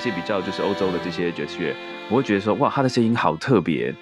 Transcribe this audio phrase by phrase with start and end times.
[0.00, 1.76] 一些比较就是欧洲的这些爵士乐，
[2.08, 3.94] 我会觉得说哇，他的声音好特别，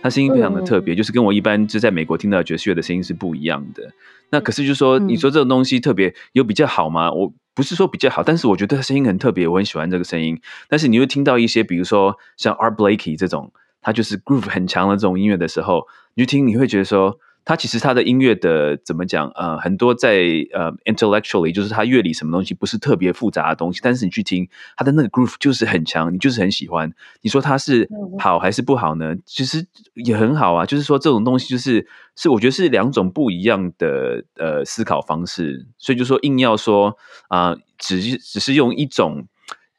[0.00, 3.92] 他声音非常的特别，就是跟我一般就在美国听到爵士乐的声音是不一样的。
[4.30, 7.12] 那可是就是说，你说这种东西特别有比较好吗？
[7.12, 10.40] 我不是说比较好，但是我觉得他声音很特别，我很喜欢这个声音。
[10.70, 17.20] 但是你会听到一些，比如说像 Art Blakey 这种，他就是 groove 很强的这种音乐的时候，你就听你会觉得说。
[17.46, 19.28] 他其实他的音乐的怎么讲？
[19.28, 20.16] 呃，很多在
[20.52, 26.92] 呃 intellectually，就是他乐理什么东西不是特别复杂的东西，但是你去听他的那个 groove 就是很强，你就是很喜欢。
[27.22, 27.88] 你说他是
[28.18, 29.14] 好还是不好呢？
[29.24, 29.64] 其实
[29.94, 30.66] 也很好啊。
[30.66, 31.86] 就是说这种东西就是
[32.16, 35.66] 是我觉得是两种不一样的呃思考方式。
[35.78, 39.28] 所以就说硬要说啊，只只是用一种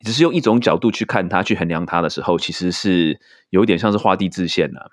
[0.06, 4.92] 只是用一种角度去看它去衡量它的时候，其实是有点像是画地自限了。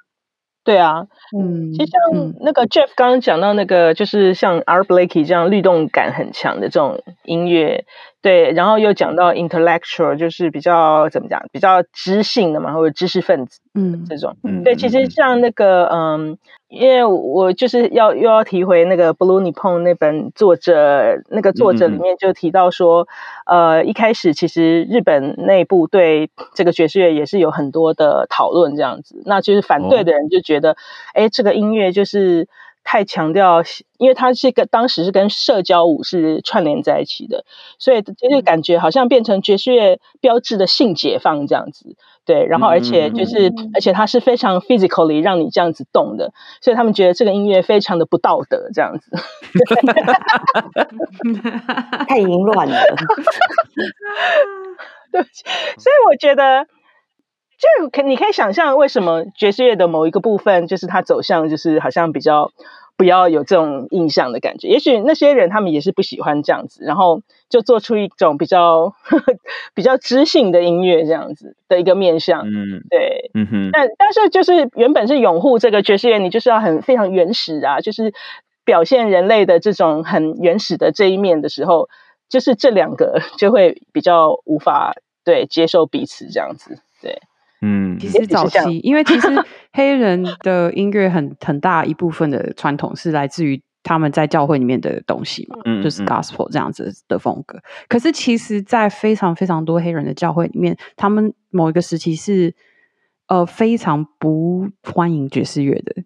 [0.65, 1.07] 对啊，
[1.39, 7.85] 嗯，其实像那个 Jeff 刚刚讲到那个，就是像 Art Blakey 这样律动感很强的这种音乐。
[8.25, 14.65] 对，然后又讲到 intellectual，就是比较怎么讲，比较知性的嘛，或者知识分子，嗯，这种，嗯。
[14.65, 23.07] 对，其实像那个，嗯，因为我就是要又要提回那个 Blue Nippon 那本作者，那个作者里面就提到说，
[23.45, 30.77] 呃，一开始其实日本内部对这个爵士乐也是有很多的讨论，这样子，那就是反对的人就觉得，
[31.13, 32.49] 哎，这个音乐就是。
[32.85, 33.63] 太强调，
[33.97, 37.45] 因为它是跟当时是跟社交舞是串联在一起的，
[37.79, 41.97] 所以就是感觉好像变成爵士乐标志的性解放这样子，
[42.27, 49.11] 对，然后而且就是而且它是非常 physically 让你这样子动的，所以他们觉得这个音乐非常的不道德这样子，
[52.07, 52.79] 太淫乱了，
[55.11, 56.67] 对，所以我觉得。
[57.59, 62.51] 就可你可以想象，为什么爵士乐的某一个部分，就是它走向，就是好像比较
[62.97, 64.69] 不要有这种印象的感觉。
[64.69, 68.95] 也许那些人他们也是不喜欢这样子，然后就做出一种比较
[69.75, 72.43] 比较知性的音乐这样子的一个面向。
[72.47, 73.71] 嗯，对，嗯哼。
[73.73, 78.13] 但但是就是原本是拥护这个爵士乐，你就是要很非常原始啊，就是
[78.65, 81.89] 表现人类的这种很原始的这一面的时候，
[82.29, 84.95] 就是这两个 就会比较无法
[85.25, 87.21] 对接受彼此这样子，对。
[87.67, 89.29] 嗯，其实早期，因为其实
[89.73, 97.59] 黑人的音乐很很大一部分的传统是来自于他们在教会里面的东西嘛，就是 gospel 这样子的风格。
[97.89, 102.55] 可是其实，在非常非常多黑人的教会里面，他们某一个时期是
[103.29, 106.03] 呃非常不欢迎爵士乐的。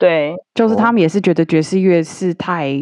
[0.00, 2.72] 对，就是他们也是觉得爵士乐是太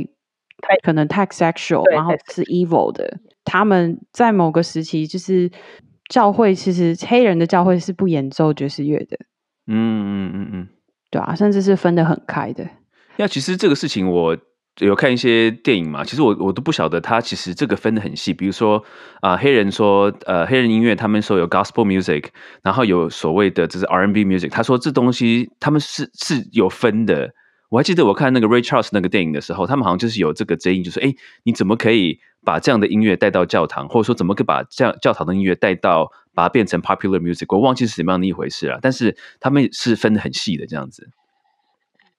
[0.63, 3.19] 太可能太 sexual，然后是 evil 的。
[3.45, 5.51] 他们在某个时期就是。
[6.15, 9.19] 教会其实黑人的教会是不演奏爵士乐的，
[9.67, 10.69] 嗯嗯嗯嗯，
[11.11, 12.65] 对啊，甚至是分得很开的。
[13.17, 14.37] 那其实这个事情我
[14.79, 18.33] 有看一些电影嘛，其实我我都不晓得他其实这个分的很细。
[18.33, 18.81] 比如说
[19.23, 22.27] 啊，黑人说呃黑人音乐他们说有 gospel music，
[22.63, 27.29] 然后有所谓的这是 R&B music，他说这东西他们是是有分的。
[27.75, 31.13] 我还记得我看那个 Ray Charles 那个电影的时候，他们好像就是有这个争议，就是哎，
[31.43, 37.47] 你怎么可以把这样的音乐带到教堂，或者说怎么可以把这样教堂的音乐带到把它变成 popular music？
[37.49, 38.79] 我忘记是什么样的一回事了。
[38.81, 41.09] 但是他们是分的很细的这样子。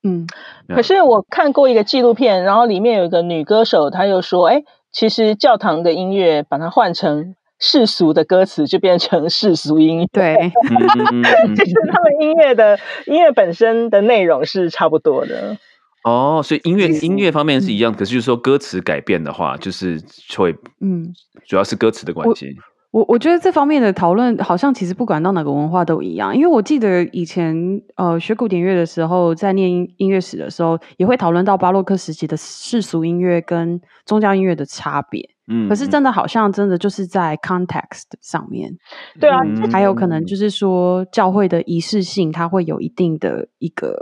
[0.03, 0.27] 嗯，
[0.67, 7.33] 可是我看过一个纪录片，然后里面有一个女歌手，她又说，哎，其实教堂的音乐把它换成。
[7.59, 10.35] 世俗的歌词就变成世俗音乐，对，
[11.55, 15.57] 就是他们音乐的音乐本身的内容是差不多的。
[16.03, 19.99] 哦，所以音乐音乐方面是一样，可是就是说歌词改变的话，就是
[20.37, 21.13] 会，嗯，
[21.47, 22.55] 主要是歌词的关系。
[22.91, 35.34] 我我觉得这方面的讨论好像其实不管到哪个文化都一样，因为我记得以前呃学古典乐的时候，在念音乐史的时候，也会讨论到巴洛克时期的世俗音乐跟宗教音乐的差别。
[35.47, 38.71] 嗯，可是真的好像真的就是在 context 上面，
[39.19, 43.95] 对啊，还有可能就是说教会的仪式性，它会有一定的一个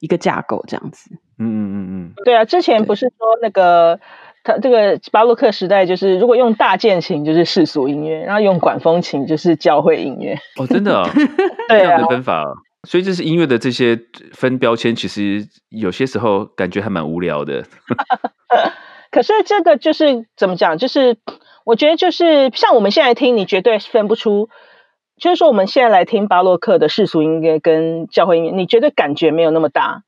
[0.00, 1.10] 一个架构这样子。
[1.38, 4.00] 嗯嗯嗯嗯，对啊，之前不是说那个。
[4.44, 10.38] 他这个巴洛克时代，就是如果用大键琴就是世俗音乐，然后用管风琴就是教会音乐。
[10.56, 11.10] 哦，真的啊，
[11.68, 12.44] 这样的分法，
[12.84, 13.98] 所以就是音乐的这些
[14.34, 17.64] 分标签，其实有些时候感觉还蛮无聊的。
[19.16, 20.76] 可是这个就是怎么讲？
[20.76, 21.16] 就是
[21.64, 24.50] 我觉得就是像我们现在听，你绝对分不出。
[25.16, 30.02] 就是说我们现在来听巴洛克的世俗音乐跟教会音乐，你绝对感觉没有那么大。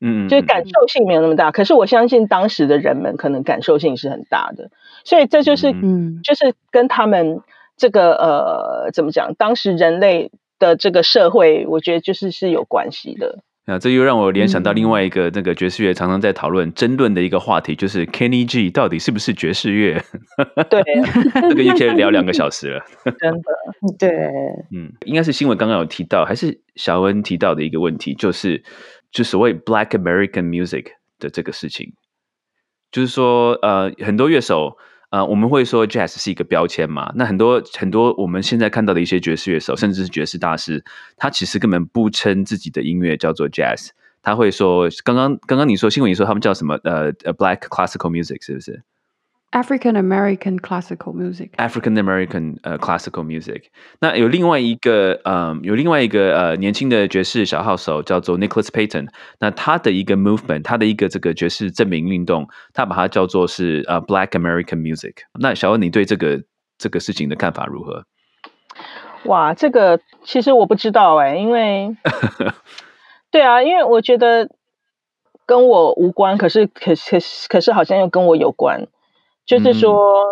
[0.00, 4.70] 嗯，就是感受性没有那么大，可是我相信当时的人们可能感受性是很大的，
[5.04, 7.42] 所以这就是，嗯，就是跟他们
[7.76, 13.44] 这个呃，怎么讲，当时人类的这个社会，我觉得就是是有关系的。
[13.66, 20.02] 啊，这又让我联想到另外一个那个爵士乐常常在讨论、争论的一个话题，就是 Kenny G 到底是不是爵士乐？
[20.68, 20.82] 对，
[21.48, 22.84] 这个也可以聊两个小时了。
[23.18, 23.42] 真的，
[23.98, 24.10] 对，
[24.74, 28.62] 嗯，应该是新闻刚刚有提到，还是小恩提到的一个问题，就是
[29.12, 30.86] 就所谓 Black American Music
[31.18, 31.92] 的这个事情，
[32.90, 34.76] 就是说，呃，很多乐手。
[35.10, 37.12] 呃，我们会说 jazz 是一个标签嘛？
[37.16, 40.84] 那很多很多我们现在看到的一些爵士乐手，甚至是爵士大师，
[41.16, 43.88] 他其实根本不称自己的音乐叫做 jazz，
[44.22, 46.78] 他会说，刚刚刚刚你说新闻，你说他们叫什么？
[46.84, 48.82] 呃，black classical music 是不是
[49.52, 51.50] ？African American classical music.
[51.56, 53.64] African American 呃 classical music。
[54.00, 59.08] 那有另外一个呃有另外一个呃年轻的爵士小号手叫做 Nicholas Payton。
[59.40, 65.14] 那他的一个 movement，他的一个这个爵士证明运动，他把它叫做是呃 Black American music。
[65.40, 66.42] 那小欧，你对这个
[66.78, 68.04] 这个事情的看法如何？
[69.24, 71.96] 哇，这个其实我不知道哎，因为
[73.32, 74.48] 对啊，因为我觉得
[75.44, 77.18] 跟我无关，可是可可
[77.48, 78.86] 可是好像又跟我有关。
[79.50, 80.24] 就是说，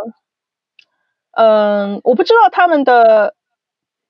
[1.32, 3.34] 嗯，我不知道他们的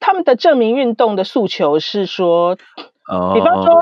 [0.00, 3.80] 他们的证明运动的诉求是说，比方说，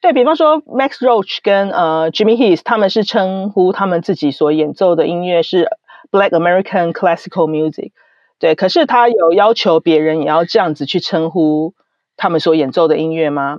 [0.00, 5.68] 对比方说，Max Roach 跟呃 Jimmy Heath 他们是称呼他们自己所演奏的音乐是
[6.10, 7.92] Black American Classical Music，
[8.38, 11.74] 对，可是他有要求别人也要这样子去称呼
[12.16, 13.58] 他们所演奏的音乐吗？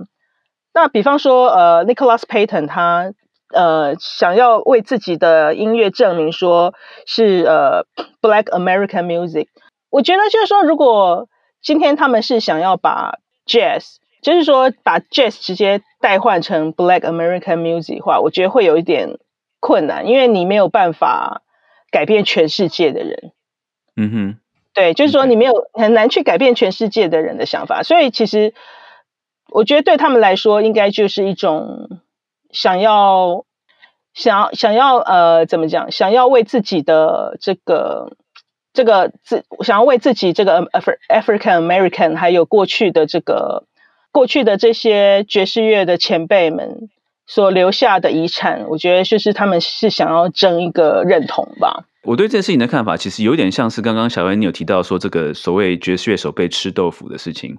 [0.74, 3.12] 那比方说，呃，Nicholas Payton 他。
[3.54, 6.74] 呃，想要为自己的音乐证明说
[7.06, 7.86] 是呃
[8.20, 9.46] Black American Music，
[9.88, 11.28] 我觉得就是说，如果
[11.62, 19.18] 今天他们是想要把 Jazz，就是说把 Jazz 直接代换成 Black American Music 话，我觉得会有一点
[19.60, 21.42] 困难，因为你没有办法
[21.92, 23.32] 改变全世界的人。
[23.96, 24.38] 嗯哼，
[24.74, 28.54] 对，就是说你没有很难去改变全世界的人的想法，所以其实
[29.50, 32.00] 我觉得对他们来说，应该就是一种。
[32.56, 33.44] 想要，
[34.14, 35.92] 想要，想要，呃，怎么讲？
[35.92, 38.16] 想要为自己的这个，
[38.72, 43.64] 这个自，想要为自己这个 African American，还有过去的这个，
[44.10, 46.88] 过去的这些爵士乐的前辈们
[47.26, 51.84] 所留下的遗产，我觉得就是他们是想要争一个认同吧。
[52.06, 57.58] 我对这件事情的看法，其实有点像是刚刚小恩你有提到说这个所谓爵士乐手被吃豆腐的事情，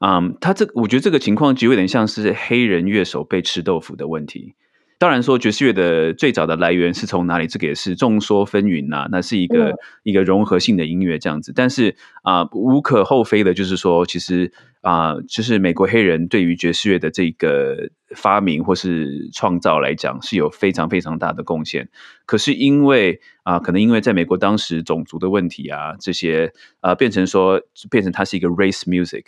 [0.00, 4.54] 嗯，他这我觉得这个情况就有点像是黑人乐手被吃豆腐的问题。
[4.98, 9.06] 当然说爵士乐的最早的来源是从哪里，这个也是众说纷纭呐。
[9.10, 14.50] 那是一个一个融合性的音乐这样子，但是啊，无可厚非的就是说，其实
[14.80, 21.90] 啊，就是美国黑人对于爵士乐的这个发明或是创造来讲，是有非常非常大的贡献。
[22.24, 26.50] 可是因为啊，可能因为在美国当时种族的问题啊，这些
[26.80, 27.60] 啊，变成说
[27.90, 29.24] 变成它是一个 race music，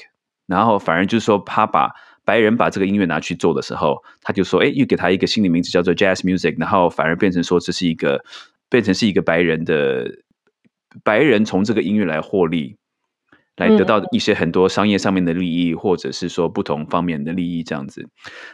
[0.46, 1.90] 然后反而就是说他把。
[2.28, 8.22] 白人把这个音乐拿去做的时候，他就说：“哎，又给他一个新的名字，叫做 Jazz Music。”然后反而变成说这是一个
[8.68, 10.10] 变成是一个白人的
[11.02, 12.76] 白人从这个音乐来获利，
[13.56, 18.06] 来得到一些很多商业上面的利益，或者是说不同方面的利益这样子。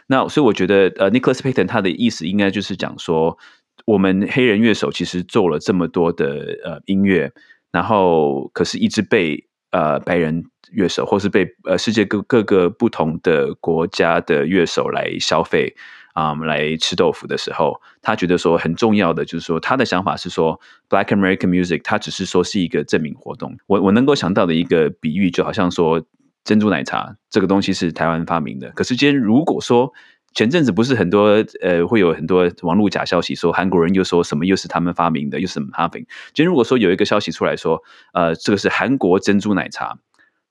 [0.07, 3.37] 那所以我觉得，呃，Nicholas Payton 他的意思应该就是讲说，
[3.85, 6.25] 我们黑人乐手其实做了这么多的
[6.63, 7.33] 呃音乐，
[7.73, 9.43] 然后可是一直被。
[9.75, 10.41] 呃，白人
[10.71, 15.75] 乐手，或是被呃世界各各个不同的国家的乐手来消费
[16.13, 23.57] 啊，来吃豆腐的时候，他觉得说很重要的就是说，他的想法是说，Black American Music，它只是说是一个证明活动。
[23.67, 26.01] 我我能够想到的一个比喻，就好像说
[26.45, 29.91] 珍珠奶茶这个东西是台湾发明的，可是今天如果说。
[30.35, 36.05] 前阵子不是很多呃，会有很多网络假消息说韩国人又说什么又是他们发明的，又是什么发明？
[36.33, 37.81] 今天如果说有一个消息出来说，
[38.13, 39.97] 呃，这个是韩国珍珠奶茶，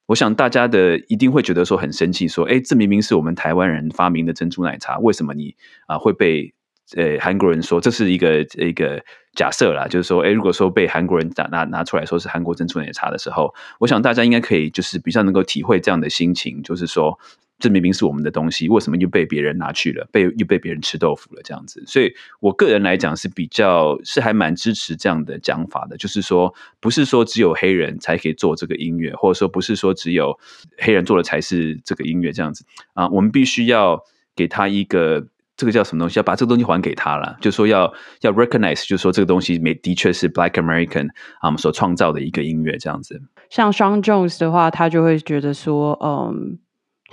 [0.06, 5.54] 我想大家的一定会觉得说很生气，说，哎，这明明是我们台湾人发明的珍珠奶茶，为什么你
[5.86, 6.54] 啊会被
[6.96, 9.86] 呃韩国人说这是一个一个假设啦？
[9.86, 17.18] 就是说，哎，如果说被韩国人拿拿拿出来说是韩国珍珠奶茶的时候，我想大家应该可以就是比较能够体会这样的心情，就是说。
[17.58, 20.06] 这明明是我们的东西，为什么又被别人拿去了？
[20.10, 21.42] 被又被别人吃豆腐了？
[21.42, 30.38] 这样子，所以我个人来讲是比较是还蛮支持这样的讲法的，就是说，不是说只有黑人才可以做这个音乐，或者说不是说只有
[30.78, 33.08] 黑人做的才是这个音乐这样子啊。
[33.08, 33.98] 我们必须要
[34.34, 35.24] 给他一个
[35.56, 37.90] 这个叫什么东西，要把这个东西还给他了，就说要
[38.22, 41.08] 要 recognize，就是说这个东西没的确是 Black American
[41.38, 43.22] 啊，我们所创造的一个音乐这样子。
[43.48, 46.58] 像 Sean Jones 的话，他就会觉得说，嗯。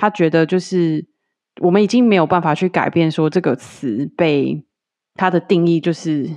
[0.01, 1.05] 他觉得就是
[1.61, 4.65] 我们已经没有办法去改变说这个词被
[5.13, 6.27] 它的定义就是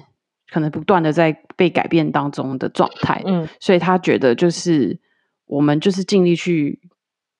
[0.52, 5.00] 可能不断的在被改变当中的状态，嗯，所以他觉得就是
[5.46, 6.78] 我们就是尽力去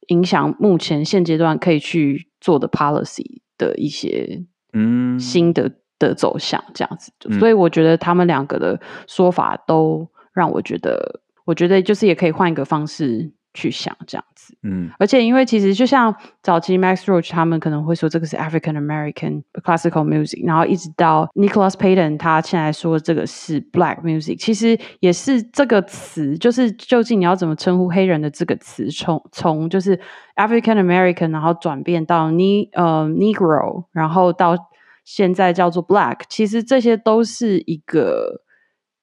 [0.07, 7.12] 影响目前现阶段可以去做的 policy，的一些嗯新的的走向这样子。
[7.38, 13.35] 所以我觉得他们两个的说法都让我觉得，我觉得就是也可以换一个方式。
[13.57, 29.99] 去想这样子，嗯，而且因为其实就像早期 Max Roach 他们可能会说这个是 African American classical music，然后一直到 Nicholas Payton 他现在说这个是 Black music，其实也是这个词，就是究竟你要怎么称呼黑人的这个词，从从就是
[30.37, 34.57] African American，然后转变到 Ne 呃 Negro，然后到
[35.05, 38.43] 现在叫做 Black，其实这些都是一个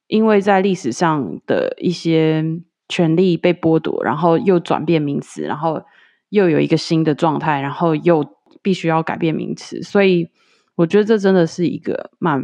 [0.08, 2.44] 因为在历史上的一些。
[2.92, 5.82] 权利被剥夺，然后又转变名词，然后
[6.28, 10.30] 又有一个新的状态，然后又必须要改变名词，所以
[10.76, 12.44] 我觉得这真的是一个蛮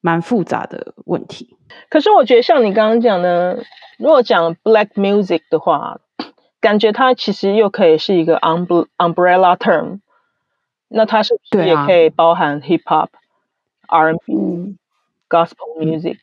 [0.00, 1.56] 蛮复杂的问题。
[1.90, 3.62] 可是我觉得像你刚刚讲的，
[3.98, 6.00] 如果讲 black music 的话，
[6.60, 10.00] 感觉它其实又可以是一个 umbrella term，
[10.88, 13.08] 那它是不是也可以包含 hip hop、
[13.88, 14.76] R&B、
[15.28, 16.18] gospel music？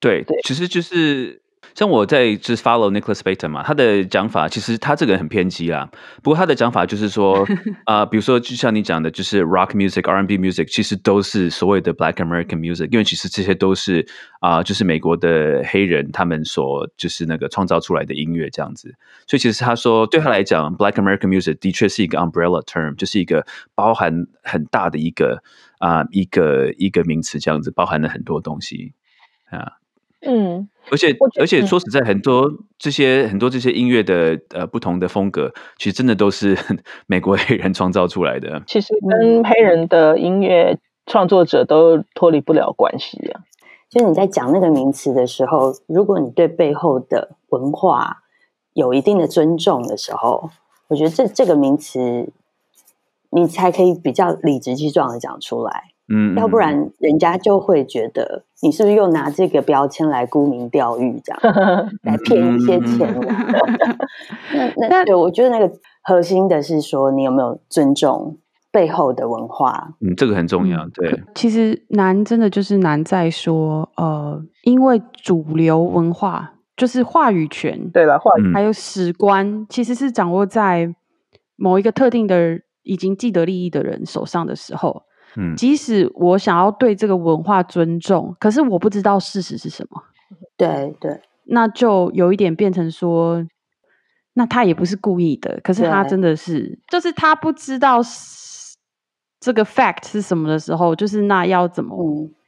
[0.00, 1.42] 对，其实就是。
[1.76, 5.86] 像我在就是 follow Nicholas bayton 嘛，他的讲法其实他这个人很偏激啦。
[6.22, 7.46] 不过他的讲法就是说，
[7.84, 14.08] 啊， 比如说就像你讲的，就是 rock music、R&B music，其实都是所谓的 Black American music，因为其实这些都是
[14.40, 18.94] 啊，就是美国的黑人他们所就是那个创造出来的音乐这样子。
[19.26, 25.42] 所以其实他说，对他来讲，Black American music 的确是一个 umbrella term，就是一个包含很大的一个
[25.76, 28.94] 啊一个一个名词这样子，包含了很多东西
[29.50, 29.72] 啊。
[30.22, 36.56] 嗯，而且而且说实在，很多这些很多这些音乐的呃不同的风格，其实真的都是
[37.06, 38.62] 美国黑人创造出来的。
[38.66, 43.42] 其实跟黑人的音乐创作者都脱离不了关系啊。
[43.88, 48.22] 就是你在讲那个名词的时候，如果你对背后的文化
[48.72, 50.50] 有一定的尊重的时候，
[50.88, 52.32] 我觉得这这个名词
[53.30, 55.92] 你才可以比较理直气壮的讲出来。
[56.08, 61.40] 嗯，要不然人家就会觉得你是不是又拿这个标签来沽名钓誉，这样
[62.02, 63.12] 来骗一些钱？
[64.78, 65.68] 那那对我觉得那个
[66.04, 68.38] 核心的是说，你有没有尊重
[68.70, 69.94] 背后的文化？
[70.00, 70.86] 嗯，这个很重要。
[70.94, 80.94] 对，其实难真的就是难在说，呃，因为主流文化就是话语权，对了，话语还有史观，其实是掌握在
[81.56, 85.02] 某一个特定的已经既得利益的人手上的时候。
[85.56, 90.02] 即使我想要对这个文化尊重，可是我不知道事实是什么。
[90.56, 93.46] 对对，那就有一点变成说，
[94.34, 98.00] 那他也不是故意的，可是他真的是，就是他不知道
[99.38, 101.96] 这个 fact 是什么的时候，就是那要怎么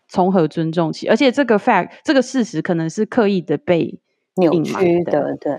[0.09, 1.07] 从何尊重起？
[1.07, 4.00] 而且这个 fact 这个事实可能是刻意的被
[4.37, 5.57] 扭曲的，对，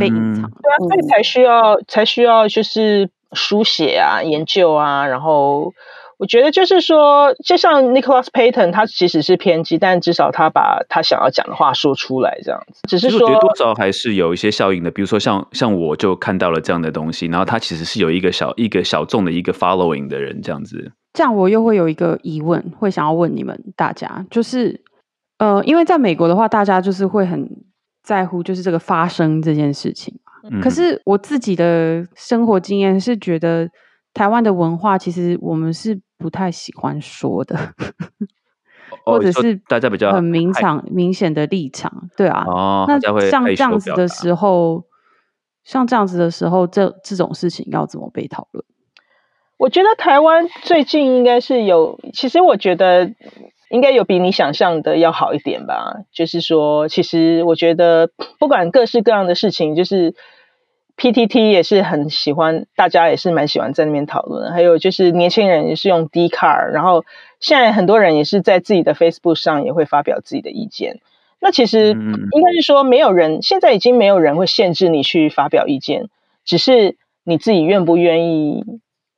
[0.00, 0.50] 被隐藏。
[0.50, 5.72] 对啊，所以才需要才需要就是书写啊、研究啊，然后。
[6.20, 12.82] 我觉得就是说，就像 Nicholas Payton，他其实是偏激，但至少他把他想要讲的话说出来，这样子。
[12.86, 14.90] 只是说，多少还是有一些效应的。
[14.90, 20.92] 比如说，像像我就看到了这样的东西，然后他其实是有一个小一个小众的一个 following 的人，这样子。
[21.14, 24.78] 这样我又会有一个疑问，会想要问你们大家，就是
[25.38, 27.48] 呃，因为在美国的话，大家就是会很
[28.02, 30.14] 在乎就是这个发生这件事情
[30.60, 33.66] 可是我自己的生活经验是觉得。
[34.12, 37.56] 台湾的文化其实我们是不太喜欢说的，
[39.04, 42.44] 或者是大家比较很明场明显的立场，对啊。
[42.46, 44.84] 哦，那像这样子的时候，
[45.64, 48.64] 像这样子的时候，这这种事情要怎么被讨论？
[49.56, 53.10] 我觉得台湾最近应该是有，其实我觉得
[53.70, 55.96] 应该有比你想象的要好一点吧。
[56.12, 60.14] 就是说，其实我觉得不管各式各样的事情，就是。
[61.00, 64.52] PTT 也是很喜欢，大家也是蛮喜欢在那边讨论。
[64.52, 67.06] 还有就是年轻人也是用 d c a r 然后
[67.40, 71.00] 现在很多人也是在自己的 Facebook 上也会发表自己的意见。
[71.40, 76.10] 那其实应该是说，没有人现在已经没有人会限制你去发表意见，
[76.44, 78.62] 只是你自己愿不愿意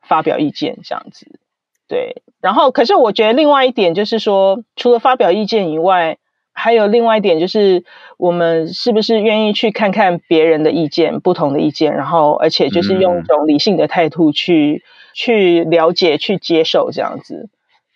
[0.03, 1.41] 发表意见这样子。
[1.89, 6.19] 对，然后可是我觉得另外一点就是说，除了发表意见以外，
[6.53, 7.85] 还有另外一点就是，
[8.19, 14.83] 我们是不是愿意去看看别人的意见、不同的意见，然后而且就是用一种理性的态度去
[15.15, 17.49] 去了解、去接受这样子？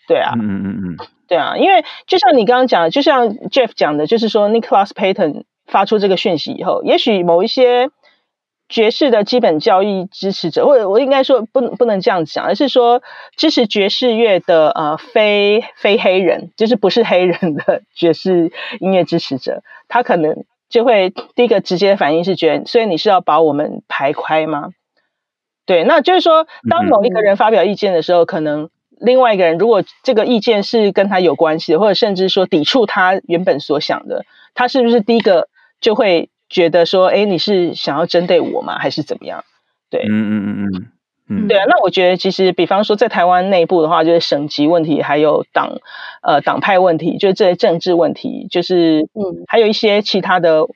[0.08, 0.96] 对啊，嗯嗯嗯，
[1.28, 7.90] 对啊，因为就像你刚刚讲的，就像 Jeff 讲的，就是说 Nicholas Payton 发出这个讯息以后，也许某一些。
[8.68, 13.02] 爵士的基本教育支持者，或者我应该说不不能这样讲，而是说
[13.36, 24.70] 支持爵士乐的呃非非黑人，就是不是黑人的爵士音乐支持者，他可能就会第一个直接反应是觉得，所以你是要把我们排开吗？
[25.64, 28.70] 对，那就是说，当某一个人发表意见的时候，可能
[29.00, 35.48] 另外一个人如果这个意见是跟他有关系的，或者甚至说抵触他原本所想的，他是不是第一个
[35.80, 38.78] 就会觉得说，哎，你是想要针对我吗？
[38.80, 39.44] 还是怎么样？
[39.90, 40.86] 对，嗯嗯嗯嗯
[41.28, 41.64] 嗯，对啊。
[41.68, 45.78] 那我觉得其实，比方说在台湾内部的话，就是省级问题，还有党
[46.22, 50.66] 呃党派问题，就是这些政治问题，就是嗯，还有一些其他的。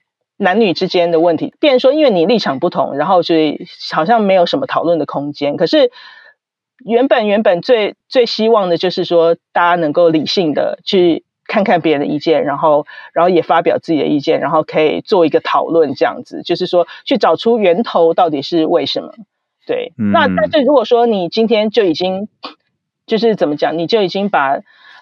[0.43, 5.59] 男女之间的问题，变说因为你立场不同，然后所以好像没有什么讨论的空间。
[5.59, 5.91] 可是
[6.83, 19.13] 原本原本最最希望的就是说，大家能够理性的去看看别人的意见，然后然后也发表自己的意见，然后可以做一个讨论，这样子就是说去找出源头到底是为什么。
[19.67, 22.29] 对，那但是如果说你今天就已经
[23.07, 24.61] 就是怎么讲，你就已经把。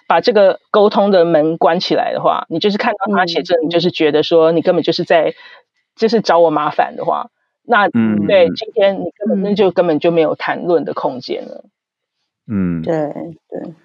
[0.09, 5.35] 把这个沟通的门关起来的话，你就是看到他写这，你就是觉得说你根本就是在
[5.95, 7.29] 就是找我麻烦的话，
[7.61, 11.63] 那对今天你根本那就根本就没有谈论的空间了。
[12.47, 12.95] 嗯，对
[13.49, 13.75] 对。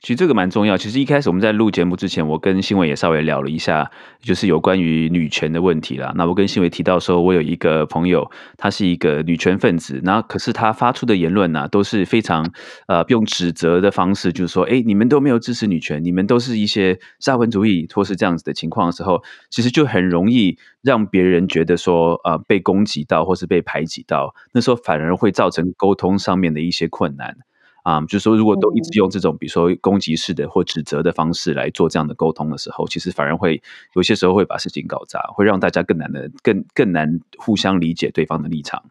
[0.00, 0.76] 其实这个蛮重要。
[0.76, 6.12] 其实一开始我们在录节目之前，我跟新伟也稍微聊了一下，就是有关于女权的问题啦。
[6.14, 12.52] 那我跟新伟提到说，我有一个朋友，他是一个女权分子，那可是他发出的言论呢，都是非常
[12.86, 27.38] 呃用指责的方式，就是说，哎，你们都没有支持女权，你们都是一些沙文主义或是这样子的情况的时候，其实就很容易让别人觉得说，呃，被攻击到或是被排挤到，那时候反而会造成沟通上面的一些困难。
[27.84, 33.62] 啊，就是说，如果都一直用这种，比如说攻击式的或指责的方式来做这样的沟通的时候，其实反而会
[33.94, 38.82] 有些时候会把事情搞砸，会让大家更难的、更更难互相理解对方的立场。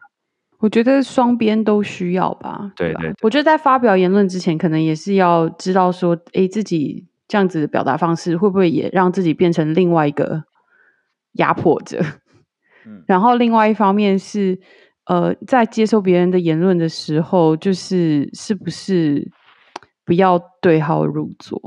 [0.60, 2.70] 我觉得双边都需要吧。
[2.76, 10.44] 对对，我觉得在发表言论之前，可能也是要知道说，哎，自己这样子的表达方式会不会也让自己变成另外一个
[11.32, 12.00] 压迫者？
[12.86, 14.60] 嗯，然后另外一方面是。
[15.06, 19.30] 呃，在接受别人的言论的时候，就是是不是
[20.04, 21.60] 不要对号入座？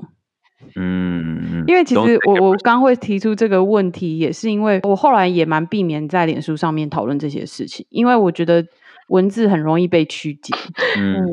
[0.75, 8.65] 嗯，因为其实我我刚会提出这个问题，也是因为我后来也蛮避免在脸书上面讨论这些事情，因为我觉得
[9.09, 10.53] 文字很容易被曲解。
[10.97, 11.23] 嗯，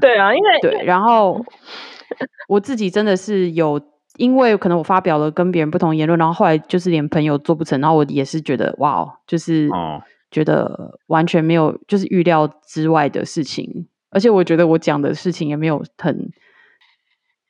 [0.00, 1.44] 对啊，因为对，然后
[2.48, 3.80] 我自己真的是有，
[4.16, 10.00] 因为可能我发表了跟别人不同言论，然后后来就是连朋友做不成，然后我也是觉得哇，就是哦。
[10.30, 16.30] 觉得完全没有，就是预料之外的事情，而且我觉得我讲的事情也没有很，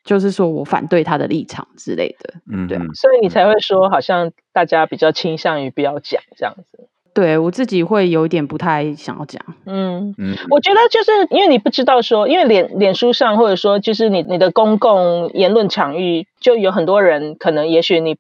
[0.05, 6.89] 就是说我反对他的立场之类的，嗯，对，所以你才会说，好像大家比较倾向于不要讲这样子。
[7.15, 18.19] 对我自己会有一点不太想要讲，嗯嗯，我觉得就是因为你不知道说，因为脸脸书上或者说就是你你的公共言论场域，就有很多人可能也许你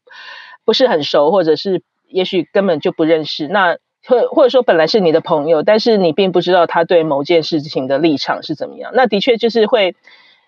[0.65, 3.77] 不是很熟，或者是也许根本就不认识那。
[4.09, 9.95] 或或者说本来是你的朋友，但是你并不知道他对某件事情的立场是怎么样，那的确就是会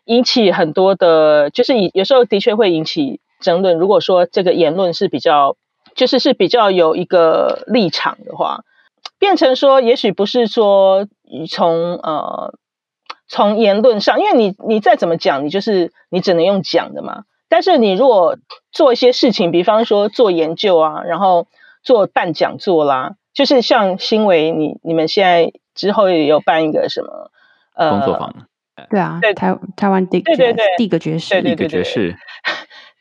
[0.07, 3.77] 引起很多的，就是有时候的确会引起争论。
[3.77, 5.57] 如果说这个言论是比较，
[5.95, 8.65] 就是是比较有一个立场的话，
[9.19, 11.07] 变成说也许不是说
[11.51, 12.55] 从呃
[13.29, 17.25] 从言论上，因为你你再怎么讲，你就是你只能用讲的嘛。
[17.51, 18.39] 但是你如果
[18.73, 21.47] 做一些事情，比方说做研究啊，然后
[21.83, 23.17] 做办讲座啦。
[23.33, 27.31] 就是像新维，你你们现在之后也有办一个什么
[27.75, 28.35] 呃工作坊？
[28.89, 32.17] 对啊，对台台湾第对对对第一个爵士，第一个爵士，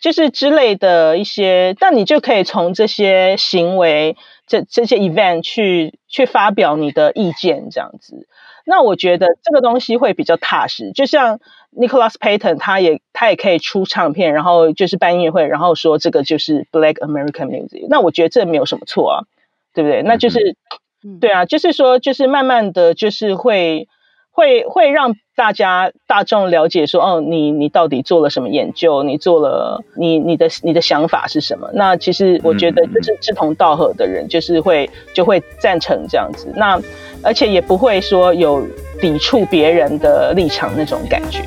[0.01, 8.27] 就是之类的一些，那你就可以从这些行为、这这些 event 去去发表你的意见，这样子。
[8.65, 10.91] 那我觉得这个东西会比较踏实。
[10.91, 11.39] 就像
[11.73, 17.87] Nicholas Payton，他也他也可以出唱片，然后就是办音乐会，然后说这个就是 Black American Music。
[17.89, 19.23] 那我觉得这没有什么错啊。
[19.73, 20.01] 对不对？
[20.03, 20.55] 那就是，
[21.21, 23.87] 对啊，就是说，就是慢慢的就是会
[24.31, 29.03] 会会让大家大众了解说，哦，你你到底做了什么研究？
[29.03, 31.69] 你做了你你的你的想法是什么？
[31.73, 36.51] 那其实我觉得就是志同道合的人，就是会就会赞成这样子。
[36.55, 36.81] 那
[37.23, 38.65] 而且也不会说有
[38.99, 41.43] 抵触别人的立场那种感觉。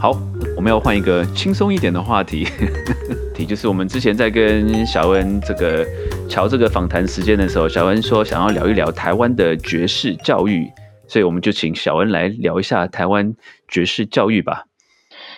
[0.00, 0.27] 好。
[0.58, 2.44] 我们要换一个轻松一点的话题，
[3.32, 5.86] 题就是我们之前在跟小恩这个
[6.28, 10.68] 瞧这个访谈时间的时候，小恩说想要聊一聊台湾的爵士教育，
[11.06, 13.36] 所以我们就请小恩来聊一下台湾
[13.68, 14.64] 爵士教育吧。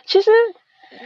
[0.06, 0.30] 其实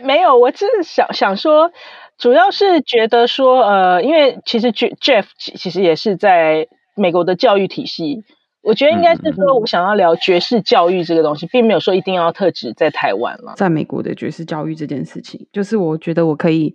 [0.05, 1.73] 没有，我只是想想说，
[2.17, 8.23] 主要是觉得说，呃，因为其实 Jeff 其实也是在美国的教育体系。
[8.65, 13.53] 我觉得应该是说，我想要聊爵士教育这个东西，并没有说一定要特指在台湾了。
[13.57, 16.75] 在美国的爵士教育这件事情，就是我觉得我可以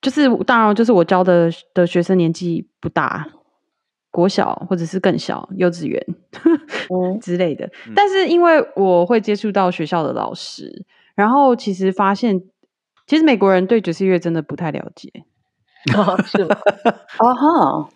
[0.00, 3.26] 就是当然就是我教的的学生年纪不大，
[4.10, 6.00] 国小或者是更小，幼稚园
[7.20, 7.68] 之类的。
[7.96, 12.40] 但是因为我会接触到学校的老师，然后其实发现，
[13.06, 15.10] 其实美国人对爵士乐真的不太了解。
[15.96, 16.56] 哦是吗？
[17.18, 17.88] 哦哈。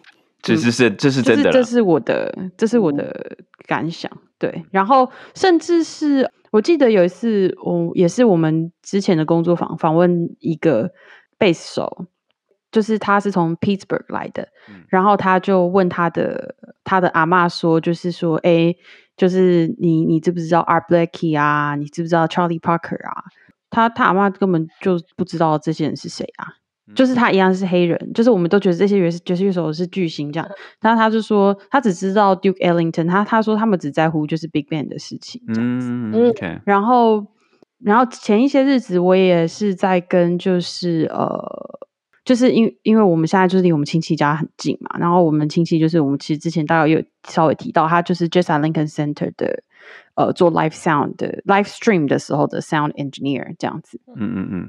[0.55, 4.11] 这是是这是真的，这是我的这是我的感想。
[4.39, 10.93] 对，然后甚至是我记得有一次，我也是我们之前的工作坊访问一个
[11.37, 12.07] 贝斯手，
[12.71, 14.47] 就是他是从 Pittsburgh 来的，
[14.89, 18.73] 然后他就问他的他的阿妈说，就是说，哎，
[19.17, 21.75] 就是你你知不知道 Art Blakey 啊？
[21.75, 23.25] 你知不知道 Charlie Parker 啊？
[23.71, 26.55] 他他阿妈根本就不知道这些人是谁啊。
[26.95, 30.49] 就是他一样是黑人，就是我们都觉得这些爵士爵士乐手是巨星这样，
[30.81, 35.89] 但他就说他只知道 Duke Ellington，他他说他们只在乎就是 Big Band 的事情这样子。
[35.91, 36.61] 嗯，OK。
[36.65, 37.27] 然后，
[37.81, 41.39] 然后前一些日子我也是在跟就是呃，
[42.25, 49.63] 就是因因为我们现在就是离我们亲戚家很近嘛，然后我们亲戚就是我们其实之前大概有稍微提到，他就是 Just at Lincoln Center 的
[50.15, 54.01] 呃做 Live Sound 的 Live Stream 的时候的 Sound Engineer 这样子。
[54.17, 54.69] 嗯嗯嗯。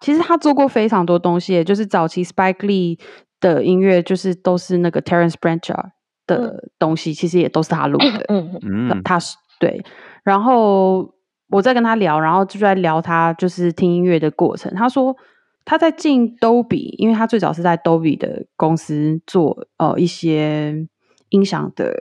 [0.00, 2.98] 其实他做过非常多东西，就是早期 Spike Lee
[3.40, 5.90] 的音乐，就是都是那个 Terence Blanchard
[6.26, 8.24] 的东西，其实也都是他录的。
[8.28, 9.84] 嗯嗯，他是对。
[10.22, 11.12] 然后
[11.50, 14.72] 我在跟他聊，然后就在聊他就是听音乐的过程。
[14.74, 15.16] 他说
[15.64, 20.86] 他在进 Dolby，因为他最早是在 Dolby 的公司做呃一些
[21.30, 21.92] 音响的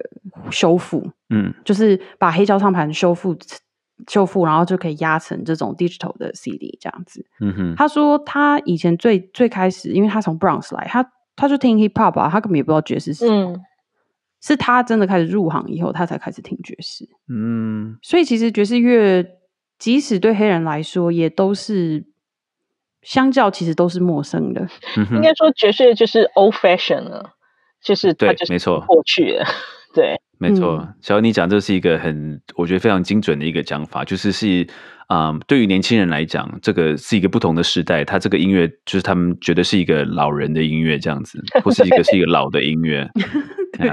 [0.51, 3.35] 修复，嗯，就是把黑胶唱盘修复。
[4.07, 7.25] 修复，然后就可以压成这种 digital 的 CD 这样子。
[7.39, 13.55] 嗯哼，他说他以前最最开始，因为他从 Bronx 来，他他就听 hip hop 啊，他根本也不知道爵士是什么。
[14.39, 17.09] 是他真的开始入行以后，他才开始听爵士。
[17.27, 19.25] 嗯，所以其实爵士乐，
[19.79, 22.05] 即使对黑人来说，也都是
[23.01, 24.61] 相较其实都是陌生的。
[25.11, 27.31] 应该说爵士乐就是 old fashion 了，
[27.81, 29.39] 就是对，没错，过去
[29.95, 30.21] 对。
[30.39, 34.67] 没错，小欧你讲这是一个很，我觉得非常精准的一个讲法，就是是
[35.07, 43.09] 啊，对于年轻人来讲，这个是一个不同的时代，他这个音乐就是他们觉得是一个老人的音乐这样子，或是一个是一个老的音乐，
[43.79, 43.89] 对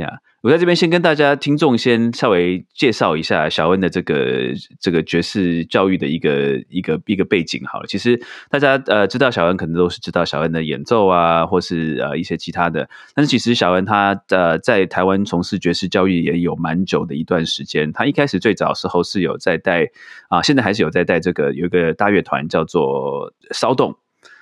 [0.00, 0.18] 呀。
[0.42, 7.86] 我在这边先跟大家听众先稍微介绍一下小恩的这个这个爵士教育的一个一个一个背景好了。
[7.86, 12.88] 其实大家呃知道小恩可能都是知道小恩的演奏啊，或是呃一些其他的。
[13.14, 17.92] 但是其实小恩他呃在台湾从事爵士教育也有蛮久的一段时间。
[17.92, 19.86] 他一开始最早时候是有在带
[20.30, 23.94] 啊，现在还是有在带这个有一个大乐团叫做骚动。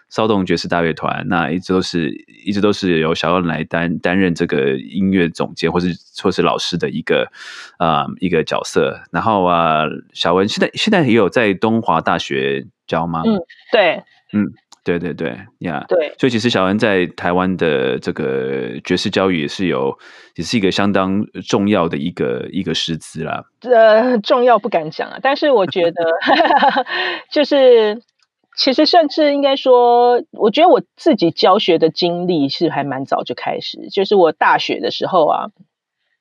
[0.08, 2.10] 骚动爵士大乐团，那一直都是
[2.44, 5.88] 一直都是由小恩来担担任这个音乐总监，或是
[6.22, 7.30] 或是老师的一个
[7.76, 8.98] 啊一个角色。
[9.12, 13.22] 然后啊，小文现在现在也有在东华大学教吗？
[13.26, 13.38] 嗯，
[13.70, 14.46] 对，嗯，
[14.82, 16.14] 对对对，呀，对。
[16.18, 19.98] 所以其实小文在台湾的这个爵士教育也是有，
[20.36, 23.44] 也是一个相当重要的一个一个师资啦。
[23.60, 26.02] 呃，重要不敢讲啊，但是我觉得
[27.30, 28.00] 就是。
[28.58, 33.88] 其实，甚至应该说，我觉得我自己教学的经历是还蛮早就开始。
[33.88, 35.46] 就是我大学的时候啊，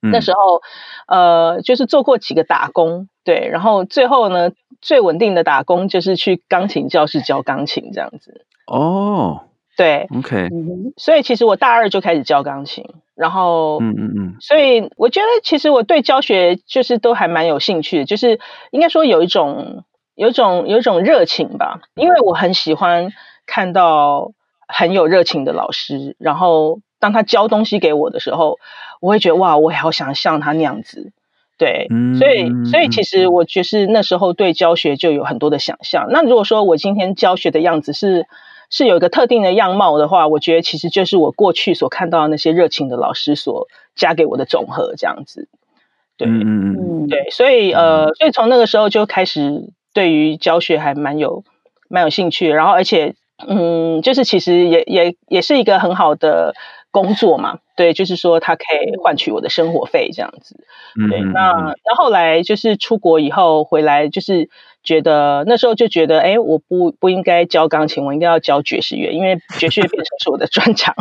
[0.02, 0.62] 那时候
[1.08, 8.46] 呃，就是做过几个打工，对，然后最后呢，最稳定的打工就是去钢琴教室教钢琴这样子。
[8.68, 9.46] 哦，
[9.76, 10.50] 对，OK。
[10.96, 19.84] 所以其实我大二就开始教钢琴，然后嗯嗯嗯，所以我觉得其实我对教学就是都还蛮有兴趣的，就是应该说有一种。
[20.18, 23.14] 有一种有一种热情吧，因为我很喜欢
[23.46, 24.32] 看到
[24.68, 28.58] 很有热情的老师，然后当他教东西给我的时候，
[29.00, 31.12] 我会觉得哇，我好想像他那样子。
[31.60, 36.08] 对，所以所以其实我就是那时候对教学就有很多的想象。
[36.10, 38.26] 那如果说我今天教学的样子是
[38.72, 45.48] 是有一个特定的样貌的话，我觉得其实就是我过去所看到的那些热情的老师所加给我的总和这样子。
[46.18, 49.70] 对，嗯嗯嗯，对，所以呃，所以从那个时候就开始。
[49.98, 51.44] 对于教学还蛮有
[51.90, 53.16] 蛮有兴趣，然后而且
[53.48, 56.54] 嗯，就是其实也也也是一个很好的
[56.92, 57.58] 工作嘛。
[57.76, 60.56] 对，就是说它可以换取我的生活费这样子。
[61.10, 64.50] 对，那那后来就是出国以后回来，就是
[64.84, 70.94] 觉得那时候就觉得，哎，我不不应该教钢琴，我应该要教爵士乐，因为爵士乐变成是我的专长。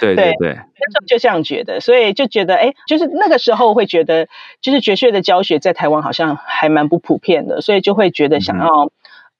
[0.00, 4.28] 对 对对，那时候就这样觉得，所以就觉得，哎，就是那个时候会觉得，
[4.60, 8.90] 就是爵士乐的教学在台湾好像还蛮不普遍的，所以就会觉得想要，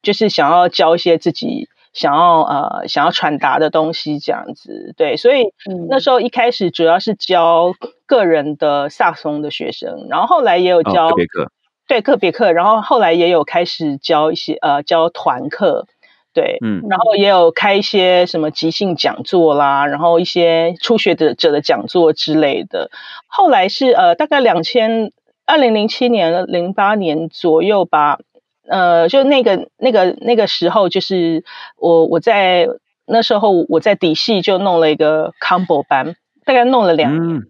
[0.02, 4.94] 就是想要教一些自己想要呃想要传达的东西这样子。
[4.96, 5.52] 对，所以
[5.88, 7.74] 那时候一开始主要是教
[8.06, 11.50] 个人的萨松的学生，然后后来也有教个别课，
[11.86, 15.86] 对个别课，然后后来也有开始教一些呃教团课。
[16.32, 22.90] 对，嗯，然后也有开一些什么即兴讲座啦，然后一些初学者者的讲座之类的。
[23.26, 25.10] 后来是呃，大概两千
[25.44, 28.18] 二零零七年、零八年左右吧，
[28.68, 31.44] 呃，就那个那个那个时候，就是
[31.76, 32.68] 我我在
[33.06, 36.14] 那时候我在底系就弄了一个 combo 班，
[36.44, 37.42] 大概弄了两年。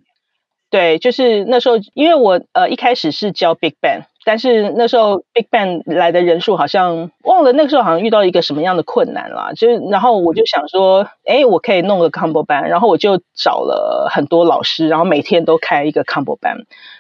[0.71, 4.05] 对，就是那时候，因为我呃一开始是教 Big Bang。
[4.31, 16.59] 但是那时候 Big Bang 来的人数好像忘了，那个时候好像遇到一个什么样的困难啦，就是然后我就想说，哎，我可以弄个 combo 班，然后我就找了很多老师，然后每天都开一个 combo 班，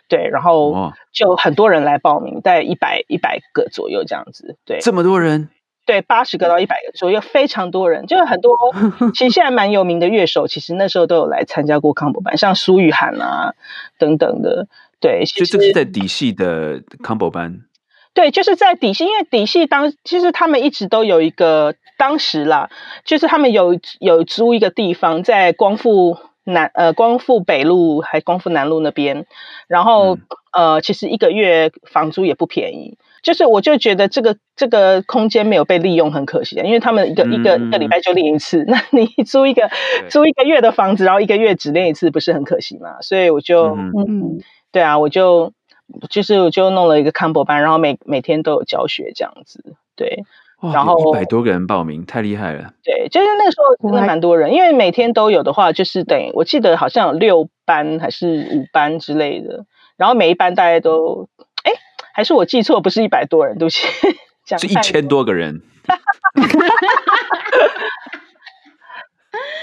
[0.09, 5.51] 对，然后就很多人来报名，大概一百一百个左右这样子，对，这么多人，
[5.87, 8.57] 对，八十个到一百个左右，非常多人，就是很多，
[9.15, 13.55] 其实现在蛮有名的乐手，其实那时候都有来参加过 combo 班，像苏雨涵啊
[14.01, 14.67] 等等的。
[15.01, 17.61] 对，所以这是在底系的 combo 班。
[18.13, 22.69] 对，就是在底系，因为底系当其实他们一直都有一个当时啦，
[23.05, 29.27] 就是他们有有租一个地方在光复南呃光复北路还光复南路那边，
[29.69, 30.19] 然后
[30.53, 39.71] 呃其实一个月房租也不便宜，就是我就觉得这个这个空间没有被利用很可惜，因为他们一个一个一个礼拜就练一次，那你租一个
[40.09, 43.01] 租一个月的房子，然后一个月只练一次，不是很可惜嘛？
[43.03, 44.41] 所以我就嗯嗯。
[44.73, 45.53] 对啊，我就
[46.09, 49.77] 就是我就弄了一个 combo 班，然后每每天都有教学这样子。
[49.97, 50.25] 对，
[50.73, 52.73] 然后一百多个人报名，太厉害了。
[52.83, 61.29] 对，就是那个时候真的蛮多人，因为每天都有的话，就是等于我记得好像有六班还是五班之类的，然后每一班大家都，
[61.65, 61.73] 哎，
[62.15, 63.87] 还是我记错，不是一百多人，对不起，
[64.59, 65.61] 是一千多个人。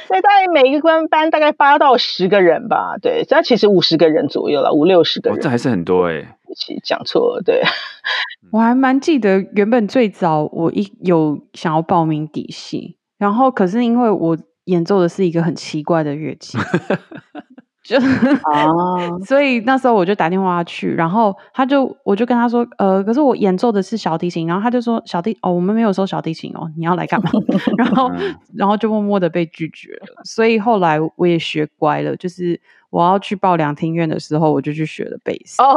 [0.07, 6.37] 所以大概每一个班班大概八到十个人吧，对，这其实五十个人左右了，五六十个人，这还是很多哎。
[6.55, 7.61] 其实讲错了，对。
[8.51, 16.57] 我还蛮记得原本最早我一有想要报名底细，然后可是因为我演奏的是一个很奇怪的乐器。
[17.87, 17.95] 就
[18.53, 27.31] 哦，所以那时候我就打电话去，然后他就我就跟他说，呃，可是我演奏的是小提琴，然后他就说小提哦，我们没有收小提琴哦，你要来干嘛？
[27.77, 28.11] 然后
[28.53, 30.21] 然后就默默的被拒绝了。
[30.25, 35.63] 所以后来我也学乖了，就是我要去报两厅院的时候，我就去学了贝斯。
[35.63, 35.73] 哦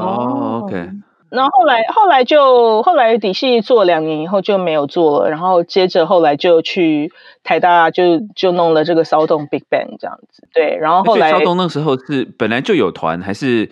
[0.00, 0.90] 哦，OK。
[1.30, 7.12] 然后后来，后来就后来底细做两年以后就没有做了，然后接着后来就去
[7.44, 13.70] 台大就就弄了这个骚动 Big Bang 这样子，对，然后后来骚动那时候是本来就有团，还是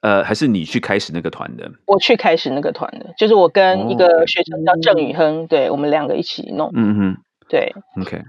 [0.00, 1.70] 呃还是你去开始那个团的？
[1.86, 7.16] 我去开始那个团的，就是我跟一个学生叫郑宇亨，对我们两个一起弄，嗯哼，
[7.48, 8.22] 对，OK，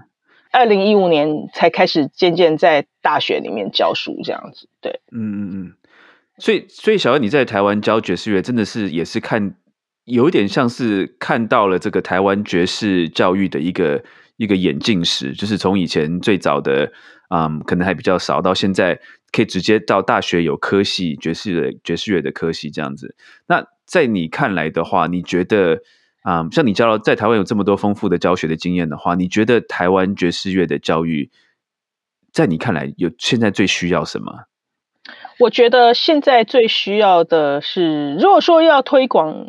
[0.50, 5.72] 二零一五年才开始渐渐在大学里面教书这样子，对，嗯嗯嗯。
[6.38, 9.54] 所以，所以小恩你在台湾教爵士乐，真的是也是看，
[10.04, 14.02] 有一点像是看到了这个台湾爵士教育的一个
[14.38, 16.90] 一个演进史，就是从以前最早的，
[17.30, 18.98] 嗯，可能还比较少，到现在
[19.30, 23.14] 可以直接到大学有科系爵士的爵士乐的科系这样子。
[23.46, 25.82] 那在你看来的话，你觉得，
[26.22, 31.30] 啊，像你教了在台湾有这么多丰富的教学的经验的话，你觉得台湾爵士乐的教育，
[32.32, 34.46] 在你看来有现在最需要什么？
[35.42, 39.48] 我觉得现在最需要的是，如果说要推广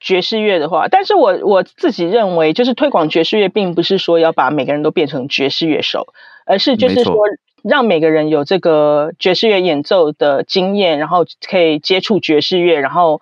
[0.00, 6.06] 爵士乐的话，但是我我自己认为，就是推广爵士乐，并不是说要把每个人都变成爵士乐手，
[6.46, 7.16] 而是就是说
[7.62, 13.20] 让每个人有这个爵士乐演奏的经验，然后可以接触爵士乐，然后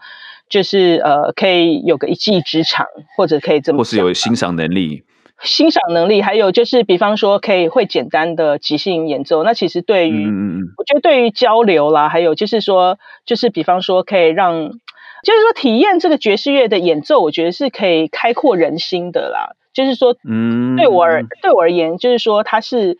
[0.48, 5.04] 就是呃，可以有个一技之长，或者可以这么，或是有欣赏能力。
[5.42, 10.26] 欣赏能力，还有就是，比方说可以会简单的即兴演奏，那其实对于，
[10.76, 14.70] 我觉得对于交流啦，还有就是说，就是比方说可以让，
[15.24, 19.56] 就是说体验这个爵士乐的演奏，我觉得是可以开阔人心的啦。
[19.74, 22.98] 就是说，嗯，对我而对我而言，就是说它是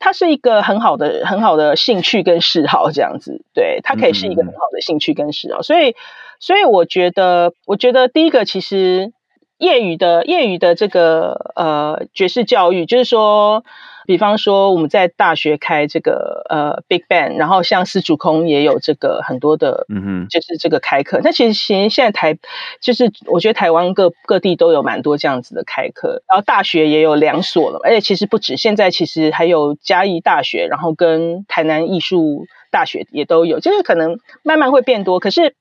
[0.00, 5.62] 它是一个很好的很好的兴趣跟嗜好，这样子，对，它可以是一个很好的兴趣跟嗜好。
[5.62, 5.94] 所以，
[6.40, 9.12] 所以我觉得，我觉得第一个其实。
[9.58, 13.64] 业余的业余的这个呃爵士教育，就是说，
[14.06, 21.20] 比方说我们在大学开这个呃 Big Band，然后像司主空也有这个很多的，嗯哼，就是这个开课。
[21.24, 22.36] 那其实其实现在台
[22.80, 35.54] 就是我觉得台湾各各地都有蛮多这样子的开课，然后大学也有两所了，而且其实不止，现在其实还有嘉义大学，然后跟台南艺术大学也都有，就是可能慢慢会变多，可是。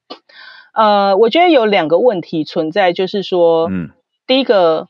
[0.76, 3.92] 呃，我觉得有两个问题存在，就是说，嗯，
[4.28, 4.90] 第一个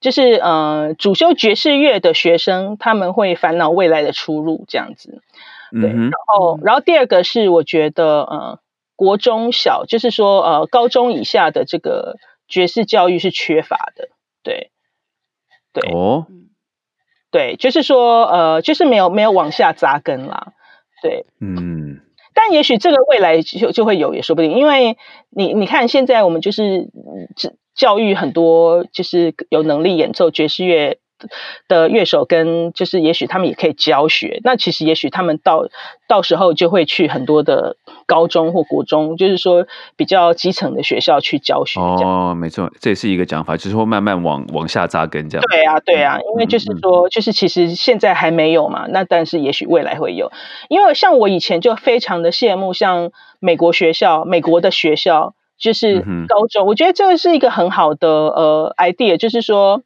[0.00, 5.22] 就是呃，主修爵士乐的学生他们会烦恼未来的出路这样子，
[5.70, 8.58] 对，然后，然后第二个是我觉得呃，
[8.96, 12.16] 国中小就是说呃，高中以下的这个
[12.48, 14.08] 爵士教育是缺乏的，
[14.42, 14.70] 对，
[15.72, 16.26] 对，哦，
[17.30, 20.52] 对，就是说，呃，就是没有没有往下扎根啦，
[21.02, 21.79] 对，嗯。
[22.42, 24.96] 但也许这个未来就就会有也说不定，因为
[25.28, 26.88] 你你看现在我们就是
[27.74, 30.98] 教育很多就是有能力演奏爵士乐。
[31.68, 35.66] 的乐手跟就是也许他们也可以教学，那其实也许他们到
[36.08, 41.80] 到时候就会去很多的高中或国中，就是说比较基层的学校去教学。
[41.80, 45.46] 哦，没错，这也是一个讲法，就是会慢慢往往下扎根这样。
[45.48, 50.32] 对啊，对啊，因为就是说，就是其实现在还没有嘛，那但是也许未来会有。
[50.68, 59.82] 因为像我以前就非常的羡慕像美国学校、美国的学校，就是高中，我觉得这个是一个很好的呃 idea，就是说。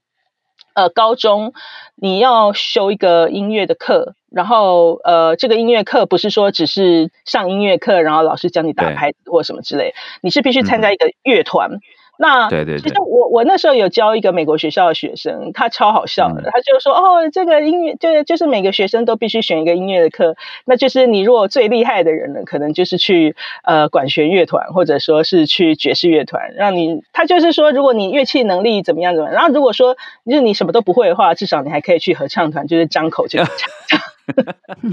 [0.74, 1.54] 呃，高中
[1.94, 11.80] 你要修一个音乐的课，然后呃，这个音乐课不是说只是上音乐课，然后老师教你打拍子或什么之类，你是必须参加一个乐团。
[12.16, 34.00] 那对对，其实我我那时候有教一个美国学校的学生，他超好笑的，他就说哦，这个音乐就就是每个学生都必须选一个音乐的课，那就是你如果最厉害的人呢，可能就是去呃管弦乐团，或者说是去爵士乐团，让你他就是说，如果你乐器能力怎么样怎么样，然后如果说就是你什么都不会的话，至少你还可以去合唱团，就是张口就唱。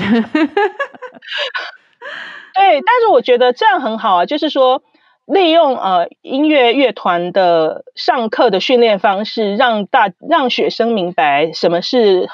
[2.53, 4.81] 对，但是我觉得这样很好啊，就是说。
[5.31, 12.27] 利用呃音乐乐团的上课的训练方式，让大让学生明白什么是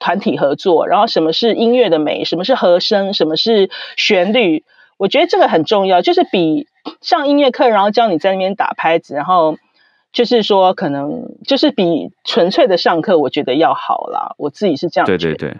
[0.00, 4.64] 团体合作，然后什么是音乐的美，什么是和声，什么是旋律。
[4.96, 6.66] 我觉得这个很重要，就是比
[7.00, 9.56] 上音乐课，然后教你在那边打拍子，然后
[10.12, 14.34] 就是说可能就是比纯粹的上课，我觉得要好啦。
[14.38, 15.06] 我自己是这样。
[15.06, 15.56] 对对对。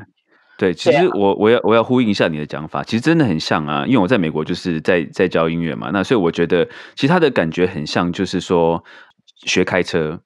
[0.60, 8.84] 对，其实我我要我要呼应一下你的讲法，其实真的很像啊，因为我在美国就是在在教音乐嘛，那所以我觉得其实他的感觉很像，就是说
[9.46, 10.20] 学开车。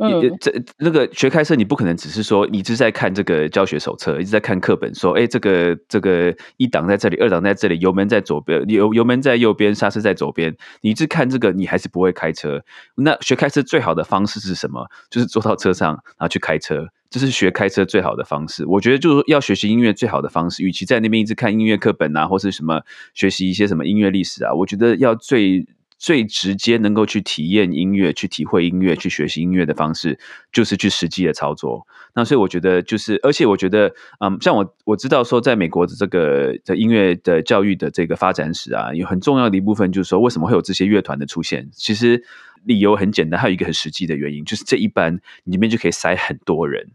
[0.00, 12.62] 嗯，这那个学开车，你不可能只是说你一直在看这个教学手册，一直在看课本，说，哎，这个这个一档在这里，二档在这里，油门在左边，油油门在右边，刹车在左边，你一直看这个，你还是不会开车。
[12.94, 14.88] 那学开车最好的方式是什么？
[15.10, 18.66] 就是坐到车上，然后去开车，这是学开车最好的方式。
[18.66, 22.82] 我觉得，就是要学习音乐最好的方式，与其在那边一直看音乐课本啊，或是什么
[23.14, 25.66] 学习一些什么音乐历史啊，我觉得要最。
[26.00, 30.16] 最直接能够去体验音乐、去体会音乐、去学习音乐的方式，
[30.52, 31.84] 就是去实际的操作。
[32.14, 41.68] 那所以我觉得，就是而且我觉得，嗯，像我我知道说，在美国的这个的音乐的教育的这个发展史啊，有很重要的一部分就是说，为什么会有这些乐团的出现？
[41.72, 42.22] 其实
[42.62, 46.92] 理由很简单，还有一个很实际的原因，就是这一班里面就可以塞很多人。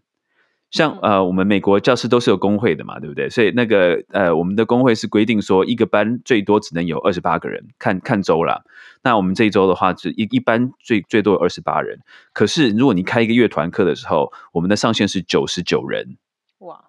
[0.73, 3.29] 像呃，我们美国教师都是有工会的嘛，对不对？
[3.29, 8.63] 所以那个呃，我们的工会是规定说，一个班最多只能有二十八个人，看看周啦。
[9.03, 11.99] 那我们这一周的话，只一一般最最多二十八人。
[12.33, 16.17] 可是如果你开一个乐团课的时候，我们的上限是九十九人。
[16.57, 16.85] 哇！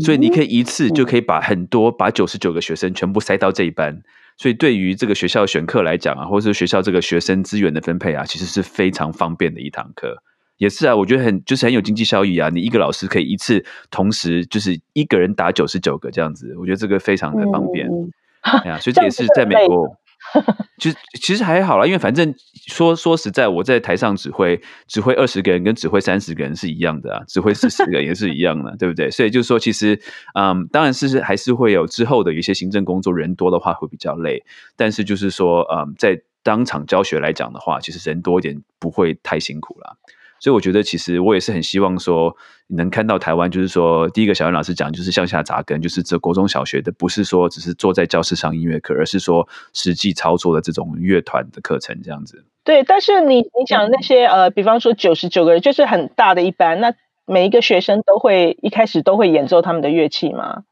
[0.00, 4.02] 所以你可以一次就可以把很多把九十九个学生全部塞到这一班。
[4.36, 10.22] 所以对于这个学校选课来讲啊，或者是学校这个学生资源的分配啊，其实是非常方便的一堂课。
[10.58, 12.48] 也是啊，我觉得很就是很有经济效益啊！
[12.48, 17.88] 你一个老师可以一次同时就是一个人打九十九个这样子，我觉得这个非常的方便。
[18.40, 19.88] 哎呀，所以这也是在美国，
[20.78, 22.32] 其实其实还好啦，因为反正
[22.68, 29.10] 说说实在，我在台上指挥指挥二十个人跟指挥三十个人是一样的啊，指挥四十个人也是一样的，对不对？
[29.10, 30.00] 所以就是说，其实
[30.34, 34.44] 嗯，当然是还是会有之后的一些行政工作，人多的话会比较累，
[34.76, 39.98] 但是就是说，嗯，在当场教学来讲的话，其实人多一点不会太辛苦了。
[40.40, 42.36] 所以我觉得，其实我也是很希望说，
[42.68, 52.44] 能看到台湾，就是说，第一个小袁老师讲，就是向下扎根，就是这国中小学的，不是说只是坐在教室上音乐课，而是说实际操作的这种乐团的课程，这样子。
[52.64, 56.94] 对，但是你你讲那些呃，比方说九十九个人，就是很大的一班，那
[57.24, 60.64] 每一个学生都会一开始都会演奏他们的乐器吗？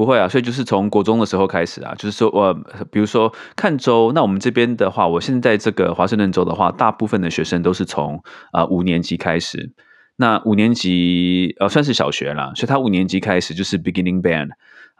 [0.00, 2.54] 不会啊，所以就是从国中的时候开始啊，就是说我
[2.90, 9.74] 比如说看州，那我们这边的话，我现在这个华盛顿州的话，大部分的学生都是从啊五年级开始，
[10.16, 14.48] 那五年级呃算是小学了，所以他五年级开始就是 beginning band。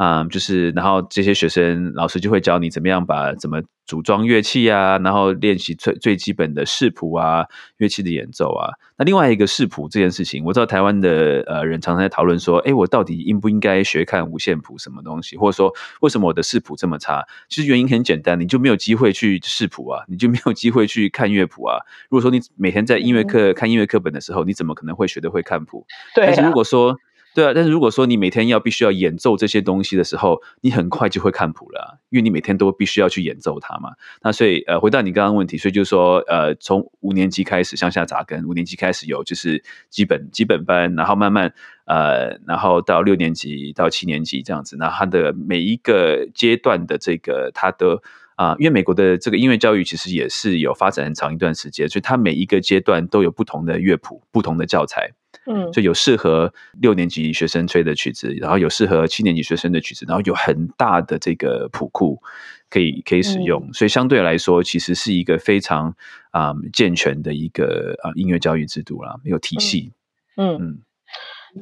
[0.00, 7.44] 啊，就是然后这些学生老师就会教你怎么样把怎么组装乐器啊，然后练习最最基本的视谱啊，
[7.76, 8.72] 乐器的演奏啊。
[8.96, 15.70] 那另外一个视谱这件事情，我知道台湾的呃人常常在讨论说，哎，我到底应不应该学看五线谱什么东西，或者说
[16.00, 17.22] 为什么我的视谱这么差？
[17.50, 21.76] 其实原因很简单，你就没有机会去视谱啊，你就没有机会去看乐谱啊。
[22.08, 25.84] 如果说你每天在音乐课看音乐课本的时候，你怎么可能会学得会看谱？
[26.14, 26.24] 对。
[26.24, 26.96] 但是如果说
[27.32, 33.90] 对啊，但是如果说你每天要必须要演奏这些东西的时候，你很快就会看谱了，因为你每天都必须要去演奏它嘛。
[34.22, 41.54] 那所以呃，回到你刚刚问题，所以就是说呃，从五年级开始向下扎根，五年级开始有就是基本基本班，然后慢慢
[41.84, 48.02] 呃，然后到六年级到七年级这样子，那它的每一个阶段的这个它的
[48.34, 55.12] 啊，因为美国的这个音乐教育其实也是有发展很长一段时间，所以它每一个阶段都有不同的乐谱、不同的教材。
[55.46, 62.20] 嗯，就有适合六年级学生吹的曲子，然后有适合七年级学生的曲子，然后有很大的这个谱库
[62.68, 65.94] 可以可以使用，所以相对来说，其实是一个非常
[66.30, 69.92] 啊健全的一个啊音乐教育制度啦，有体系。
[70.36, 70.78] 嗯嗯，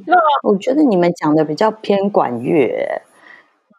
[0.06, 3.02] 那我觉得你们讲的比较偏管乐，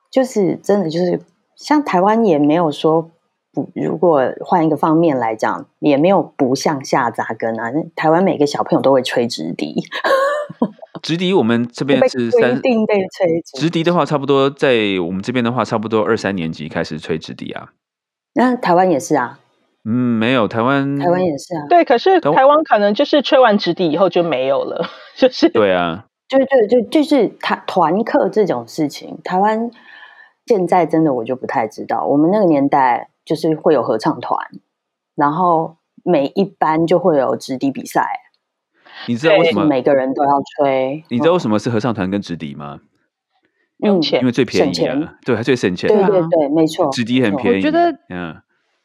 [0.09, 1.21] 就是真的就是
[1.55, 3.11] 像台湾也没有说。
[3.59, 7.71] 不，如果换一个方面来讲，也没有不向下扎根啊。
[7.95, 9.83] 台湾每个小朋友都会吹直笛，
[11.01, 17.69] 直笛我们这边 是三定被吹直笛的话，差不多在我们这边的话，差不多二三年级开始吹直笛啊。
[18.33, 19.39] 那台湾也是啊？
[19.85, 21.65] 嗯，没有，台湾台湾也是啊。
[21.69, 24.85] 对，可是台湾可能就是吹完直笛以后就没有了，
[25.17, 29.71] 就是对啊，对对对，就是团团课这种事情，台湾
[30.45, 33.08] 现在真的我就不太知道，我们那个年代。
[33.29, 34.39] 就是会有合唱团，
[35.13, 38.09] 然后每一班就会有直笛比赛。
[39.07, 41.03] 你知道为什么每个人都要吹？
[41.09, 42.79] 你知道为什么是合唱团跟直笛吗？
[43.77, 45.87] 用钱，因为最便宜啊，对，还最省钱。
[45.87, 47.57] 对对对，没错，直笛很便宜。
[47.57, 48.35] 我觉得，嗯，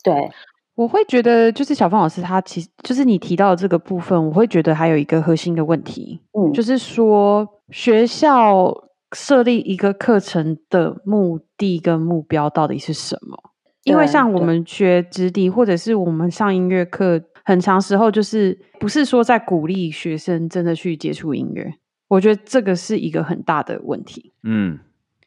[0.02, 0.30] 对，
[0.74, 8.70] 我会觉得就是小芳老师他其实就是你提到的这个部分，我会觉得还有一个核心的问题，嗯，就是说学校
[9.12, 13.53] 设立一个课程的目的跟目标到底是什么？
[13.84, 21.74] 因为像我们学直笛，或者是我们上音乐课，很长时候就是不是说在鼓励学生真的去接触音乐。
[22.08, 24.32] 我觉得这个是一个很大的问题。
[24.42, 24.78] 嗯，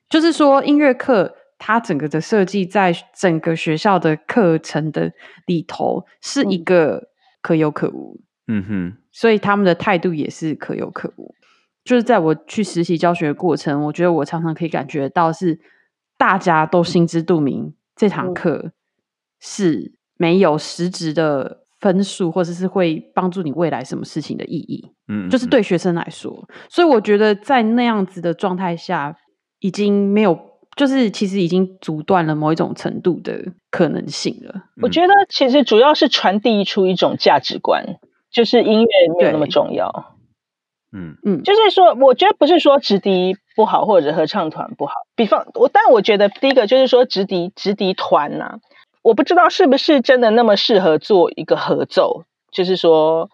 [0.09, 5.11] 就是说音乐课它整个的设计，在整个学校的课程的
[5.45, 7.09] 里头是一个
[7.41, 8.19] 可有可无。
[8.47, 11.35] 嗯哼，所以他们的态度也是可有可无。
[11.83, 15.59] 就是在我去实习教学过程，我觉得我常常可以感觉到是
[16.17, 17.73] 大家都心知肚明。
[17.97, 18.71] 这堂课
[19.39, 24.91] 是没有实质的分数，或者是会帮助你未来什么事情的意义。
[25.07, 29.15] 嗯，就是对学生来说，所以我觉得在那样子的状态下，
[29.59, 30.37] 已经没有，
[30.75, 34.63] 就是其实已经阻断了某一种程度的可能性了。
[34.81, 37.83] 我觉得其实主要是传递出一种价值观，
[38.29, 40.17] 就是音乐没有那么重要。
[40.91, 44.93] 嗯嗯，就是说，我觉得不是说直笛不好或者合唱团不好。
[45.15, 48.59] 比方我，但我觉得第一个就是说直笛直笛团呐，
[49.01, 52.23] 我不知道是不是真的那么适合做一个合奏。
[52.51, 53.29] 就是说，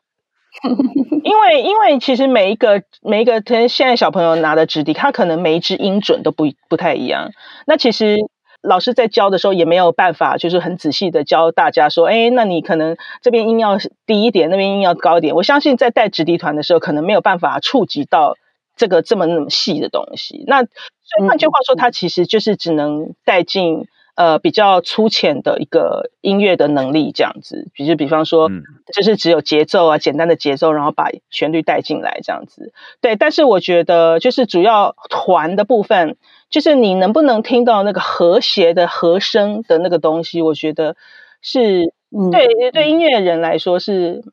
[1.24, 7.30] 因为因为其实每一个每一个，现在小朋友拿的直笛，他可能每一支音准都不不太一样。
[7.68, 8.18] 那其实。
[8.66, 15.36] 老师在教的时候也没有办法，就是很仔细的教大家说，哎，那你可能这边音要低一点，那边音要高一点。
[15.36, 18.38] 我相信在带直笛团的时候，可能没有办法触及到
[18.76, 20.44] 这个这么那么细的东西。
[20.48, 27.68] 那所以换句话说，它其实就是只能带进呃比较粗浅的一个音乐的能力这样子。
[27.74, 28.50] 比如比方说，
[28.94, 32.74] 就是只有节奏啊，简单的节奏，然后把旋律带进来这样子。
[33.02, 36.18] 对，但是我觉得就是主要团的部分。
[36.50, 40.40] 就是你能不能听到那个和谐的和声的那个东西？
[40.40, 40.96] 我觉得
[41.42, 41.92] 是
[42.32, 44.24] 对对音乐人来说是，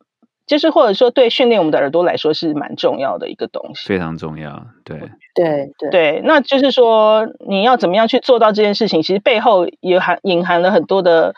[0.51, 4.67] 就是或者说对训练我们的耳朵来说是蛮重要的一个东西，非常重要。
[4.85, 4.99] 对
[5.35, 9.03] 对对对，那就是说你要怎么样去做到这件事情？
[9.03, 11.35] 其实背后也含隐含了很多的。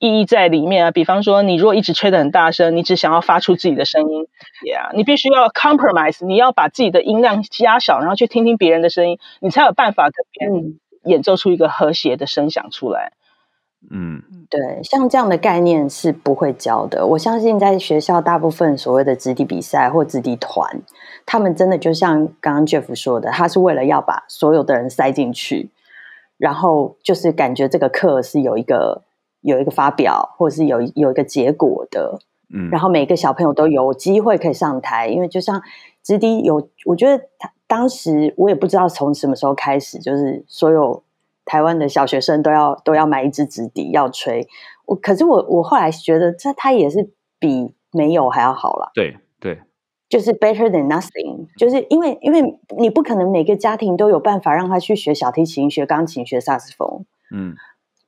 [0.00, 4.26] 意义在里面啊，比方说，你如果一直吹得很大声，你只想要发出自己的声音
[4.66, 13.12] ，Yeah，你必须要 compromise，你要把自己的音量加小，然后去听听别人的声音，你才有办法跟别人演奏出一个和谐的声响出来。
[13.90, 17.06] 嗯，对，像这样的概念是不会教的。
[17.06, 20.82] 我相信在学校大部分所谓的子弟比赛或子弟团，
[21.26, 25.70] 他们真的就像刚刚 Jeff 说的，他是为了要把所有的人塞进去，
[26.36, 29.02] 然后就是感觉这个课是有一个。
[29.46, 32.18] 有一个发表，或者是有有一个结果的，
[32.48, 35.60] 嗯，然后每个小朋友都有机会可以上台，因为就像
[36.02, 41.02] 直笛有，我觉得他当时我也不知道从什么时候开始，就是所有
[41.44, 44.46] 台湾的小学生都要都要买一支纸笛要吹。
[44.86, 49.60] 我可是我我后来觉得这他也是比没有还要好了，对对，
[50.08, 57.54] 就是 better than nothing，就是因为因为你不可能每个家庭都有办法让他去学小提琴、学钢琴、学萨斯风，嗯。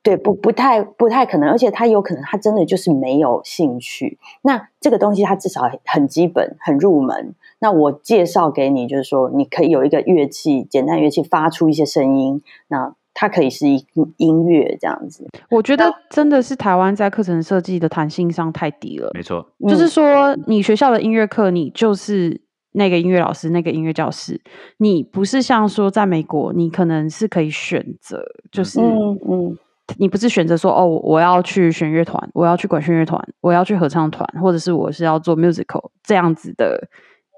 [0.03, 4.17] 对，不不太不太可能，而且他有可能他真的就是没有兴趣。
[4.41, 7.35] 那这个东西他至少很基本、很入门。
[7.59, 13.83] 那我介绍给你，就是说你可以有一个乐器，简单乐器发出一些声音，那它可以是一
[14.17, 15.27] 音乐这样子。
[15.49, 19.09] 我觉得真的是台湾在课程设计的弹性上太低了。
[19.15, 22.39] 没错，就是说你学校的音乐课，你就是
[22.73, 24.39] 那个音乐老师，那个音乐教室，
[24.77, 29.57] 你不是像说在美国，你可能是可以选择，就是嗯嗯。
[29.97, 36.89] 你不是选择说哦，我要去弦乐团，我要去管弦乐团，我要去合唱团，或者是我是要做 musical 这样子的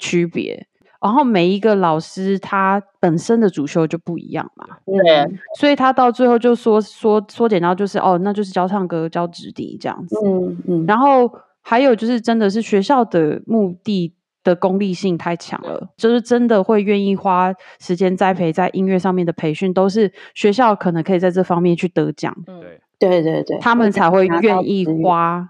[0.01, 0.65] 区别。
[1.01, 10.15] 然后每一个老师他本身的主修就不一样嘛，对，所以他到最后就说说缩减到就是哦，那就是教唱歌、教直笛这样子。
[10.25, 10.85] 嗯嗯。
[10.87, 11.31] 然后
[11.61, 14.15] 还有就是真的是学校的目的。
[14.41, 25.45] 的功利性太强了，就是真的会愿意花时间栽培在音乐上面的培训，都是学校可能可以在这方面去得奖，对对对对，他们才会愿意花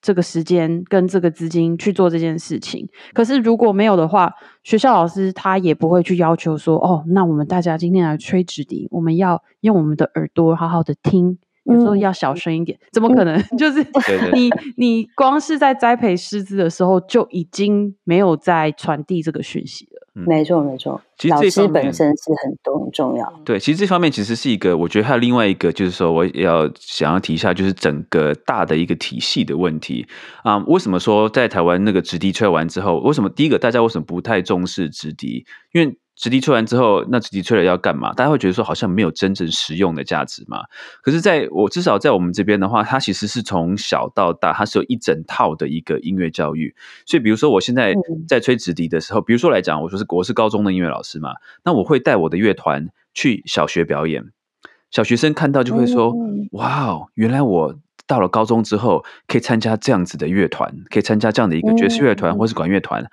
[0.00, 2.88] 这个时间跟这个资金去做这件事情。
[3.12, 4.32] 可是如果没有的话，
[4.62, 11.38] 学校老师他也不会去要求说，哦，那我们大家今天来吹纸笛，我们要用我们的耳朵好好的听。
[11.64, 13.38] 有时候要小声一点，怎么可能？
[13.58, 13.86] 就是
[14.32, 19.97] 你你光是在栽培师资的时候，就已经没有在传递这个讯息了。
[20.26, 21.00] 没错，没错。
[21.16, 23.32] 其实老师本身是很重重要。
[23.44, 30.06] 对，其实这方面其实是一个，我觉得还有另外一个，就是说我要想要提一下，就是整个大的一个体系的问题
[30.42, 30.58] 啊。
[30.66, 35.44] 为什么说在台湾那个直笛吹完之后，为什么第一个大家为什么不太重视直笛？
[35.72, 38.12] 因为直笛吹完之后，那直笛吹了要干嘛？
[38.12, 40.64] 大家会觉得说好像没有真正实用的价值嘛？
[41.00, 46.74] 可是，在我至少在我们这边的话，它其实是从小到大，它是有一整套的一个音乐教育。
[47.06, 47.94] 所以，比如说我现在
[48.26, 54.24] 在吹直笛的时候，比如说来讲，我说是我是高中的音乐老师嘛，那我会带我的乐团去小学表演，
[54.90, 56.12] 小学生看到就会说
[56.50, 63.06] ：“哇哦，原来我到了高中之后可以参加这样子的乐团，可以参加这样的一个爵士乐团或是管乐团。”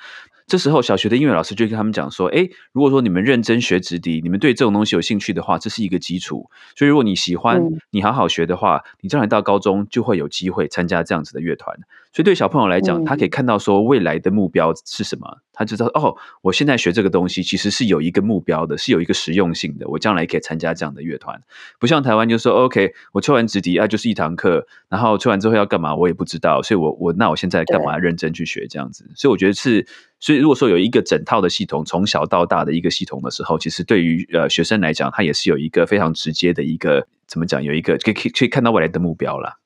[0.48, 6.50] 这时候，小学的音乐老师就跟他们讲说：“哎，如果说你们认真学直笛，你们对这种东西有兴趣的话，这是一个基础。
[6.76, 11.76] 所以，如果你喜欢，你好好学的话，你将来到高中就会有机会参加这样子的乐团。
[12.14, 19.88] 所以，对小朋友来讲，他可以看到说未来的目标是什么。”他就知道哦，我现在学这个东西其实是有一个目标的，是有一个实用性的。
[19.88, 21.42] 我将来可以参加这样的乐团，
[21.80, 29.10] 不像台湾就说 OK，我吹完直笛啊，就是一堂课，然后吹完之后要干嘛我也不知道，所以我我那我现在干嘛认真去学这样子？
[29.16, 29.88] 所以我觉得是，
[30.26, 39.60] 所以如果说有一个整套的系统，从小到大的一个系统的时候，其实对于呃学生来讲，他也是有一个非常直接的一个怎么讲，有一个可以可以看到未来的目标了。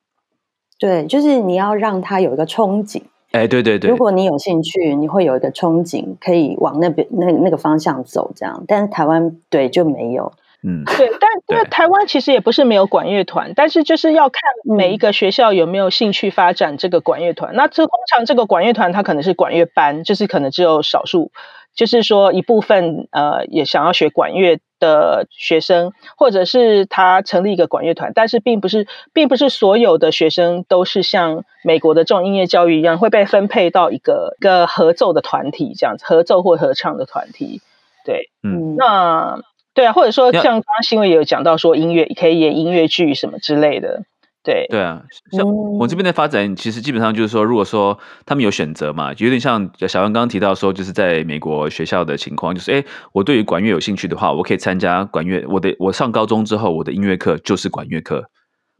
[0.77, 3.01] 对，就是你要让他有一个憧憬。
[3.31, 8.61] 哎，对对对，如果你有兴趣，你会有一个憧憬，可以往那边那那个方向走，这样。
[8.67, 10.33] 但是台湾对就没有，
[10.63, 11.09] 嗯，对。
[11.19, 17.55] 但因为台湾其实也不是没有管乐团，但是就是要看每一个学校有没有兴趣发展这个管乐团。
[17.55, 21.31] 那这通常这个管乐团它可能是管乐班，就是可能只有少数，
[21.73, 24.59] 就是说一部分呃也想要学管乐。
[24.81, 37.59] 的学生，或者是他成立一个管乐团，但是并不是，并不是所有的学生都是像美国的这种音乐教育一样，会被分配到一个一个合奏的团体这样子，合奏或合唱的团体。
[38.05, 39.41] 对，嗯，那
[39.73, 44.03] 对啊，或者说像刚刚新闻也有讲到说，音乐可以演音乐剧什么之类的。
[44.41, 45.03] 对对啊，
[45.33, 45.45] 像
[45.77, 55.45] 我这边的发展，其实基本上就是说，如果说他们有选择嘛，有点像小杨刚刚提到说，就是在美国学校的情况，就是哎，我对于管乐有兴趣的话，我可以参加管乐。
[55.49, 58.29] 我的我上高中之后，我的音乐课就是管乐课。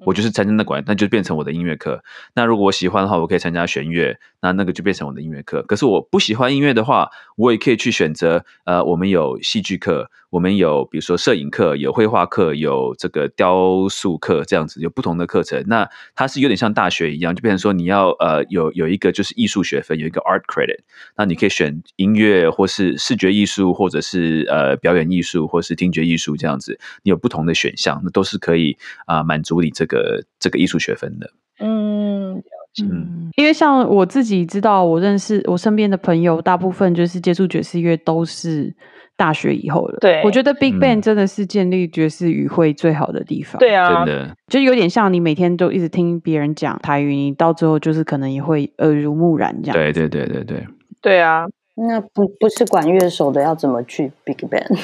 [0.05, 2.01] 我就是参加那管，那就变成我的音乐课。
[2.33, 5.61] 那如果我喜欢的话，我可以参加弦乐，那那个就变成我的音乐课。
[5.63, 8.45] 可是我不喜欢音乐的话，我也可以去选择。
[8.63, 15.61] 呃，我们有戏剧课，我们有比如说摄影课，有绘画课，有这个雕塑课，这样子有不同的课程。
[15.67, 20.79] 那它是有点像大学一样，就变成说你要呃有有一个就是艺术学分，有一个 art credit。
[21.17, 26.79] 那你可以选音乐，或是视觉艺术，或者是呃表演艺术，或是听觉艺术这样子。
[27.03, 29.85] 你有不同的选项，那都是可以啊满足你这。
[29.89, 32.35] 个这个艺术学分的，嗯
[32.83, 38.71] 嗯，因为像我自己知道，我认识我身边的朋友，大部分就是接触爵士乐都是
[39.19, 39.97] 大学以后了。
[39.99, 43.59] 对，我觉得 Big Band 真的是建立爵士语汇最好的地方。
[43.59, 49.73] 对啊，真的就有点像你每天都一直听别人讲台语，你到最后就是可能也会耳濡目染这样。
[49.73, 50.67] 对对对对对，
[51.01, 51.45] 对啊，
[51.75, 54.79] 那不不是管乐手的要怎么去 Big Band？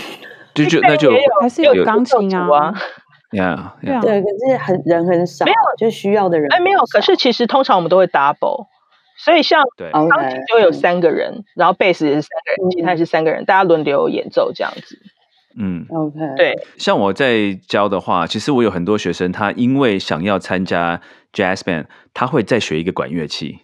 [0.53, 1.09] 就就那就
[1.41, 2.73] 还是有钢琴啊。
[3.81, 6.47] 对对，可是很人很少，没有就需要的人。
[6.53, 6.79] 哎，没有。
[6.93, 8.67] 可是其实通常我们都会 double，
[9.17, 9.63] 所以像
[10.09, 14.99] 钢琴就有三个人，然后贝斯也是三个人，吉他是三个人，大家轮流演奏这样子。
[15.57, 16.53] 嗯，OK，对。
[16.77, 21.01] 像我在教的话，其实我有很多学生，他因为想要参加
[21.31, 23.59] Jazz Band，他会再学一个管乐器。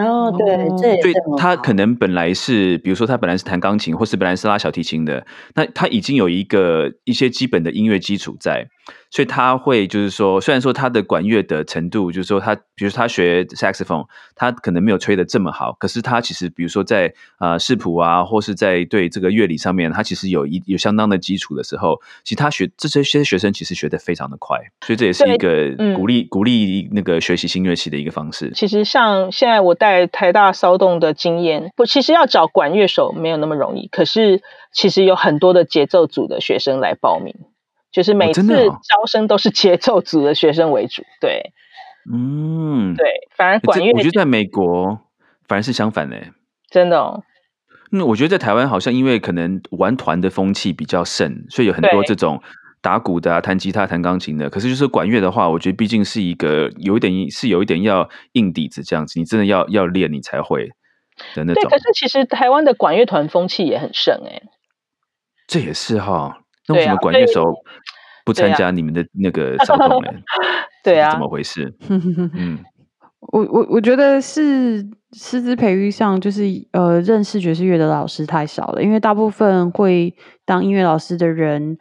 [0.00, 8.66] 哦，对，这对他可能本来是，比如说他本来是弹钢琴，或是本来是拉小提琴的，那他已经有一个一些基本的音乐基础在。
[9.14, 28.50] 所以他会就是说，虽然说他的管乐的程度，就是说他，比如他学 saxophone，他可能没有吹的这么好，可是他其实，比如说在啊视谱啊，或是在对这个乐理上面，他其实有一有相当的基础的时候，其实他学这些些学生其实学的非常的快，所以这也是一个鼓励鼓励那个学习新乐器的一个方式。
[28.52, 34.42] 其实像现在我带台大骚动的经验，不，其实要找管乐手没有那么容易，可是
[34.72, 37.36] 其实有很多的节奏组的学生来报名。
[37.94, 41.52] 就是每次招生都是节奏组的学生为主，对，
[42.12, 44.98] 嗯，对，反而管乐，我觉得在美国
[45.46, 46.32] 反而是相反嘞，
[46.68, 47.22] 真的哦。
[47.92, 52.42] 那我觉得在台湾好像因为可能玩团的风气比较盛，所以有很多这种
[52.82, 54.50] 打鼓的、弹吉他、弹钢琴的。
[54.50, 60.66] 可是就是管乐的话，我觉得毕竟是一个有一点是有一点要硬底子这样子，你真的要要练你才会
[61.36, 61.62] 的那种。
[61.62, 64.42] 对，可是其实台湾的管乐团风气也很盛哎，
[65.46, 66.40] 这也是哈。
[66.68, 67.54] 那为什么管乐手
[68.24, 70.10] 不参加你们的那个 活动呢？
[70.82, 71.74] 对啊，怎么回事？
[71.88, 72.58] 嗯，
[73.32, 78.82] 我我我觉得是师资培育上，就是呃，认识爵士乐的老师太少了。
[78.82, 81.78] 因为大部分会当音乐老师的人，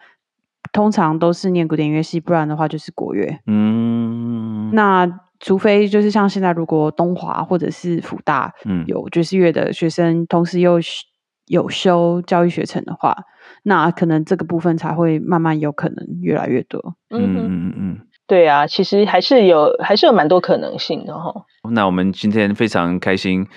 [0.72, 3.40] 通常都是念古典乐系，不然的话就是国乐。
[3.48, 5.10] 嗯，那
[5.40, 8.54] 除非就是像现在，如果东华或者是辅大
[8.88, 10.80] 有爵士乐的学生，同时又
[11.48, 13.16] 有修教育学程的话。
[13.64, 16.95] 那可能这个部分才会慢慢有可能越来越多。
[17.09, 21.34] 嗯嗯嗯嗯，对啊，其实还是有还是有蛮多可能性的哈。
[21.72, 23.47] 那我们今天非常开心，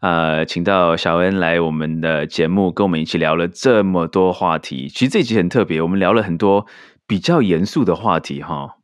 [0.00, 4.88] 呃，请到小恩来我们的节目，跟我们一起聊了这么多话题。
[4.88, 6.66] 其实这集很特别，我们聊了很多
[7.06, 8.75] 比较严肃的话题哈。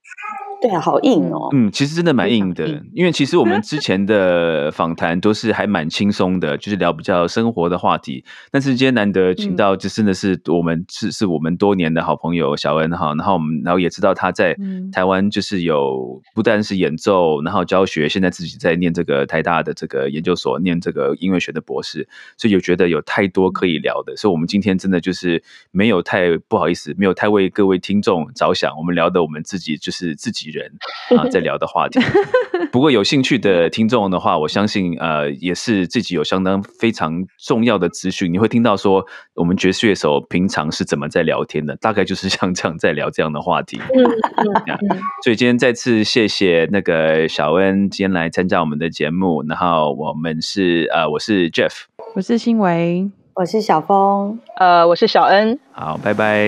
[0.62, 1.48] 对啊，好硬哦。
[1.52, 8.24] 嗯，其实真的蛮硬的，因为其实我们之前的访谈都是还蛮轻松的，就是聊比较生活的话题。
[8.52, 13.12] 但是今天难得请到，就真的是我们是是我们多年的好朋友小恩哈。
[13.14, 14.56] 然后我们然后也知道他在
[14.92, 22.06] 台湾就是有不但是演奏，然后教学，现在自己在念这个台大的这个研究所，念这个音乐学的博士，
[22.38, 24.14] 所以有觉得有太多可以聊的。
[24.16, 25.42] 所以我们今天真的就是
[25.72, 30.51] 没有太不好意思，没有太为各位听众着想，我们聊的我们自己就是自己。
[30.52, 30.70] 人
[31.16, 31.98] 啊，在聊的话题。
[32.70, 38.32] 不过有兴趣的听众的话，我相信呃，也是自己有相当非常重要的资讯。
[38.32, 43.80] 你会听到说，我们爵士乐手平常是怎么在聊天的，大概就是像这样在聊这样的话题。
[45.24, 49.42] 所以今天再次谢谢那个小恩今天来参加我们的节目。
[49.48, 51.72] 然后我们是呃，我是 Jeff，
[52.14, 55.58] 我是新维，我是小峰，呃，我是小恩。
[55.72, 56.46] 好，拜拜，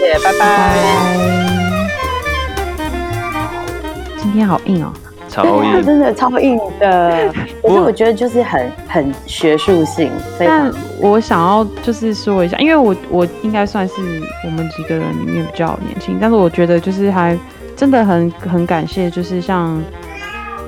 [0.00, 1.46] 谢谢，拜拜。
[1.56, 1.63] 今
[4.34, 4.92] 天好硬哦，
[5.28, 7.32] 超硬， 真的超硬的。
[7.62, 10.10] 可是我觉得就是很很学术性。
[10.38, 13.94] 但我想要就是说一下，因为我我应该算是
[14.44, 17.38] 我们几个人里面比较年轻，但是我觉得就是还
[17.76, 19.82] 真的很很感谢，就是像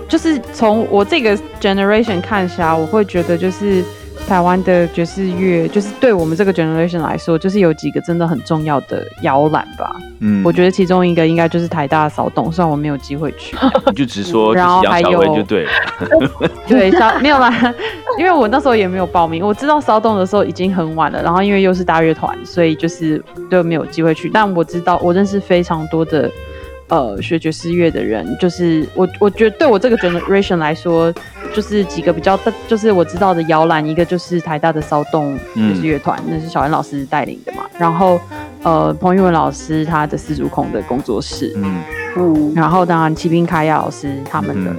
[0.08, 3.84] 就是从我这个 generation 看起来，我会觉得就是。
[4.26, 9.96] 台湾的爵士乐，就是对我们这个 generation 来说，就是有几个真的很重要的摇篮吧。
[10.18, 13.56] 嗯，我觉得其中一个应该就是台大骚动，虽然我没有机会去，
[13.94, 15.66] 就直说，然后还有就对，
[16.66, 17.52] 对，小没有啦，
[18.18, 24.28] 因为我那时候也没有报名，我知道骚动的时候已经很晚了，然后因为又是大乐团，所以就是都没有机会去。
[24.28, 26.30] 但我知道，我认识非常多的。
[26.88, 31.12] 呃，学爵士乐的人，就是我，我觉得对我这个 generation 来说，
[31.52, 37.64] 就是几个比较，就是我知道的摇篮，一个就是台大的骚动爵士乐团，那是小安老师带领的嘛。
[37.76, 38.20] 然后，
[38.62, 41.82] 呃，彭玉文老师他的四足孔的工作室，嗯
[42.16, 42.52] 嗯。
[42.54, 44.70] 然后，当然，骑兵卡亚老师他们的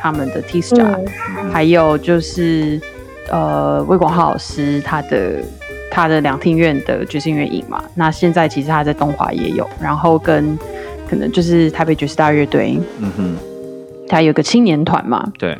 [0.00, 1.04] 他们的 T star，
[1.52, 2.80] 还有就是
[3.28, 5.42] 呃，魏广浩老师他的
[5.90, 7.82] 他的两厅院的爵士乐影嘛。
[7.96, 10.56] 那现在其实他在东华也有，然后跟。
[11.08, 13.36] 可能就是台北爵士大乐队，嗯哼，
[14.08, 15.56] 他有个青年团嘛，对，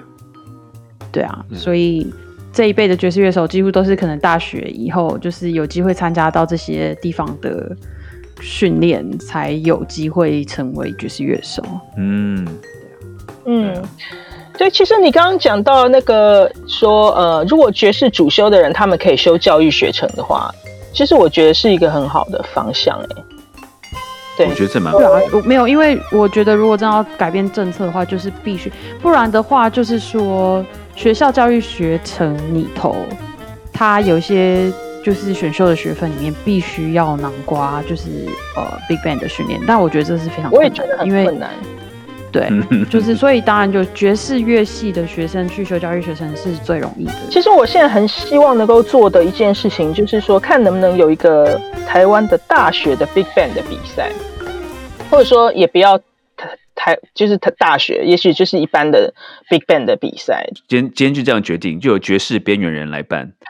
[1.13, 2.13] 对啊，所以
[2.53, 7.75] 这一辈的爵士乐手几乎都是可能大学以后就是有机会参加到这些地方的
[8.41, 11.63] 训练，才有机会成为爵士乐手。
[11.97, 12.47] 嗯，
[13.45, 13.83] 嗯，
[14.59, 20.53] 对，其实你刚刚讲到那个说，呃，如果爵士主修的人他们可以修教育学程的话，
[20.93, 23.36] 其实我觉得是一个很好的方向，哎。
[24.45, 28.71] 我觉得这蛮对啊，没有，因为我觉得如果真要改变政策的话，就是必须，
[29.01, 30.65] 不然的话，就是说
[30.95, 32.97] 学校教育学程里头，
[33.73, 34.71] 它有一些
[35.05, 38.09] 就是选修的学分里面必须要囊括就是
[38.57, 41.51] 呃 big band 的训练，但我觉得这是非常我也觉得很困难。
[42.37, 42.51] 对，
[42.91, 47.13] 就是所以当然就爵士乐系的学生去修教育学生是最容易的。
[47.31, 54.13] 其实我现在很希望能够做的一件事情，就是说看能不能有一个台湾的大学的 big band 的比赛，
[55.11, 55.99] 或者说也不要
[56.75, 59.15] 台就是台大学，也许就是一般的
[59.49, 60.47] big band 的比赛。
[60.69, 63.33] 今天今天就这样决定，就有爵士边缘人来办。